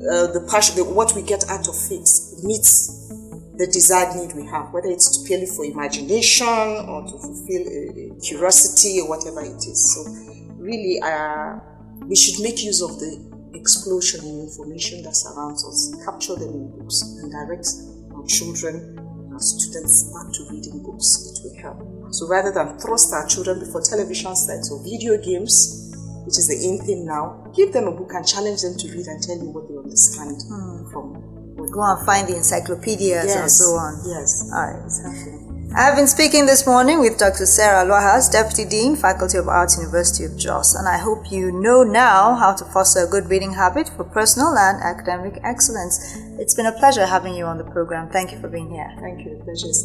uh, 0.00 0.32
the 0.32 0.40
passion, 0.50 0.76
the, 0.76 0.84
what 0.84 1.14
we 1.14 1.22
get 1.22 1.44
out 1.50 1.68
of 1.68 1.76
it 1.90 2.08
meets 2.42 3.08
the 3.60 3.68
desired 3.70 4.16
need 4.16 4.32
we 4.34 4.46
have, 4.48 4.72
whether 4.72 4.88
it's 4.88 5.20
purely 5.28 5.44
for 5.44 5.64
imagination 5.66 6.48
or 6.88 7.04
to 7.04 7.12
fulfill 7.20 7.62
a, 7.68 8.08
a 8.08 8.20
curiosity 8.24 9.00
or 9.00 9.08
whatever 9.08 9.44
it 9.44 9.60
is. 9.68 9.76
So, 9.92 10.00
really, 10.56 11.00
uh, 11.04 11.60
we 12.08 12.16
should 12.16 12.42
make 12.42 12.64
use 12.64 12.80
of 12.80 12.96
the 12.98 13.20
explosion 13.52 14.24
in 14.24 14.40
information 14.40 15.02
that 15.02 15.14
surrounds 15.14 15.66
us, 15.68 15.92
capture 16.04 16.34
them 16.36 16.48
in 16.48 16.70
books, 16.80 17.02
and 17.20 17.30
direct 17.30 17.68
our 18.16 18.24
children 18.24 18.96
and 18.96 19.42
students 19.42 20.08
back 20.16 20.32
to 20.32 20.48
reading 20.48 20.82
books. 20.82 21.28
It 21.28 21.44
will 21.44 21.56
help. 21.60 22.14
So, 22.14 22.26
rather 22.26 22.52
than 22.52 22.78
thrust 22.78 23.12
our 23.12 23.26
children 23.28 23.60
before 23.60 23.82
television 23.82 24.34
sets 24.34 24.72
or 24.72 24.82
video 24.82 25.20
games, 25.20 25.79
which 26.30 26.38
is 26.38 26.46
the 26.46 26.54
in 26.54 26.78
thing 26.86 27.02
now, 27.04 27.42
give 27.58 27.72
them 27.72 27.88
a 27.88 27.90
book 27.90 28.14
and 28.14 28.22
challenge 28.22 28.62
them 28.62 28.78
to 28.78 28.86
read 28.94 29.10
and 29.10 29.18
tell 29.18 29.34
you 29.34 29.50
what 29.50 29.66
they 29.66 29.74
understand 29.74 30.38
from 30.94 31.18
Go 31.58 31.82
and 31.82 32.06
find 32.06 32.26
the 32.26 32.36
encyclopedias 32.36 33.34
and 33.34 33.50
so 33.50 33.74
on. 33.74 34.00
Yes. 34.06 34.48
All 34.54 34.62
right. 34.62 34.82
Exactly. 34.82 35.34
I 35.74 35.82
have 35.82 35.96
been 35.96 36.06
speaking 36.06 36.46
this 36.46 36.66
morning 36.66 37.00
with 37.00 37.18
Dr. 37.18 37.46
Sarah 37.46 37.84
Lwahas, 37.84 38.30
Deputy 38.30 38.64
Dean, 38.64 38.96
Faculty 38.96 39.38
of 39.38 39.46
Arts, 39.46 39.76
University 39.76 40.24
of 40.24 40.38
Jos, 40.38 40.74
and 40.74 40.88
I 40.88 40.98
hope 40.98 41.30
you 41.30 41.52
know 41.52 41.82
now 41.82 42.34
how 42.34 42.54
to 42.54 42.64
foster 42.64 43.04
a 43.04 43.10
good 43.10 43.28
reading 43.28 43.52
habit 43.52 43.90
for 43.90 44.04
personal 44.04 44.56
and 44.56 44.80
academic 44.82 45.38
excellence. 45.42 46.16
It's 46.38 46.54
been 46.54 46.66
a 46.66 46.78
pleasure 46.78 47.06
having 47.06 47.34
you 47.34 47.44
on 47.44 47.58
the 47.58 47.64
program. 47.64 48.08
Thank 48.08 48.32
you 48.32 48.40
for 48.40 48.48
being 48.48 48.70
here. 48.70 48.90
Thank 49.00 49.26
you. 49.26 49.40
Pleasure 49.44 49.68
is. 49.68 49.84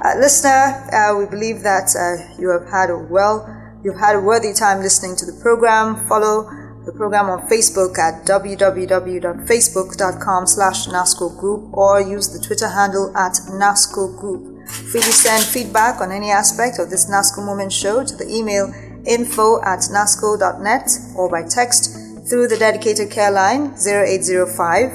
Uh, 0.00 0.14
listener, 0.18 0.86
uh, 0.94 1.18
we 1.18 1.26
believe 1.26 1.62
that 1.62 1.90
uh, 1.94 2.40
you 2.40 2.48
have 2.48 2.68
had 2.70 2.90
a 2.90 2.96
well, 2.96 3.57
you've 3.84 3.98
had 3.98 4.16
a 4.16 4.20
worthy 4.20 4.52
time 4.52 4.80
listening 4.80 5.14
to 5.16 5.26
the 5.26 5.32
program. 5.40 6.08
Follow 6.08 6.50
the 6.84 6.92
program 6.92 7.28
on 7.28 7.48
Facebook 7.48 7.98
at 7.98 8.24
www.facebook.com 8.24 10.46
slash 10.46 10.86
NASCO 10.86 11.36
group 11.38 11.76
or 11.76 12.00
use 12.00 12.28
the 12.28 12.38
Twitter 12.38 12.68
handle 12.68 13.14
at 13.16 13.32
NASCO 13.50 14.16
group. 14.18 14.66
Freely 14.68 15.12
send 15.12 15.44
feedback 15.44 16.00
on 16.00 16.10
any 16.10 16.30
aspect 16.30 16.78
of 16.78 16.88
this 16.88 17.10
NASCO 17.10 17.44
Moment 17.44 17.72
show 17.72 18.02
to 18.04 18.16
the 18.16 18.26
email 18.28 18.72
info 19.06 19.60
at 19.62 19.80
nasco.net 19.80 20.90
or 21.16 21.28
by 21.30 21.42
text 21.42 21.92
through 22.28 22.48
the 22.48 22.58
dedicated 22.58 23.10
care 23.10 23.30
line 23.30 23.74
0805 23.76 24.90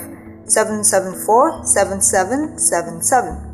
774 0.45 1.65
7777. 1.65 3.51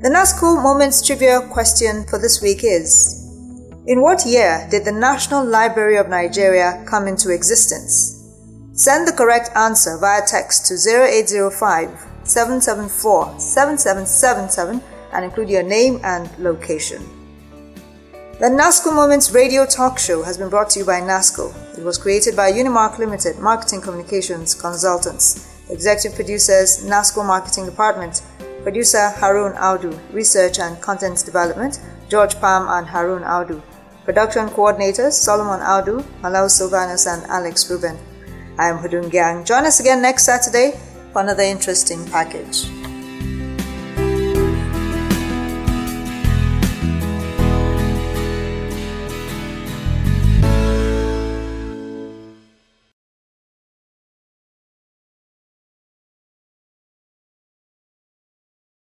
The 0.00 0.10
NASCO 0.10 0.62
Moments 0.62 1.04
trivia 1.04 1.40
question 1.50 2.04
for 2.04 2.18
this 2.18 2.40
week 2.42 2.62
is 2.62 3.25
In 3.86 4.02
what 4.02 4.26
year 4.26 4.66
did 4.68 4.84
the 4.84 4.90
National 4.90 5.44
Library 5.44 5.96
of 5.96 6.08
Nigeria 6.08 6.82
come 6.88 7.06
into 7.06 7.30
existence? 7.32 8.20
Send 8.72 9.06
the 9.06 9.12
correct 9.12 9.50
answer 9.54 9.96
via 9.96 10.22
text 10.26 10.66
to 10.66 10.74
0805 10.74 11.88
774 12.24 13.38
7777 13.38 14.82
and 15.12 15.24
include 15.24 15.48
your 15.48 15.62
name 15.62 16.00
and 16.02 16.28
location. 16.40 17.00
The 18.40 18.50
NASCO 18.50 18.92
Moments 18.92 19.30
radio 19.30 19.64
talk 19.64 20.00
show 20.00 20.24
has 20.24 20.36
been 20.36 20.50
brought 20.50 20.70
to 20.70 20.80
you 20.80 20.84
by 20.84 21.00
NASCO. 21.00 21.78
It 21.78 21.84
was 21.84 21.96
created 21.96 22.34
by 22.34 22.50
Unimark 22.50 22.98
Limited 22.98 23.38
Marketing 23.38 23.80
Communications 23.80 24.52
Consultants. 24.52 25.62
Executive 25.70 26.16
producers 26.16 26.84
NASCO 26.84 27.24
Marketing 27.24 27.66
Department. 27.66 28.22
Producer 28.64 29.10
Harun 29.10 29.52
Audu. 29.52 29.96
Research 30.12 30.58
and 30.58 30.80
Content 30.82 31.24
Development 31.24 31.78
George 32.08 32.34
Palm 32.40 32.66
and 32.68 32.86
Harun 32.88 33.22
Audu. 33.22 33.62
Production 34.06 34.48
coordinators 34.50 35.14
Solomon 35.14 35.58
Audu, 35.60 36.00
Malau 36.22 36.48
Silvanus, 36.48 37.08
and 37.08 37.24
Alex 37.24 37.68
Ruben. 37.68 37.98
I 38.56 38.68
am 38.68 38.78
Hudun 38.78 39.10
Gang. 39.10 39.44
Join 39.44 39.66
us 39.66 39.80
again 39.80 40.00
next 40.00 40.24
Saturday 40.24 40.78
for 41.12 41.22
another 41.22 41.42
interesting 41.42 42.06
package. 42.06 42.85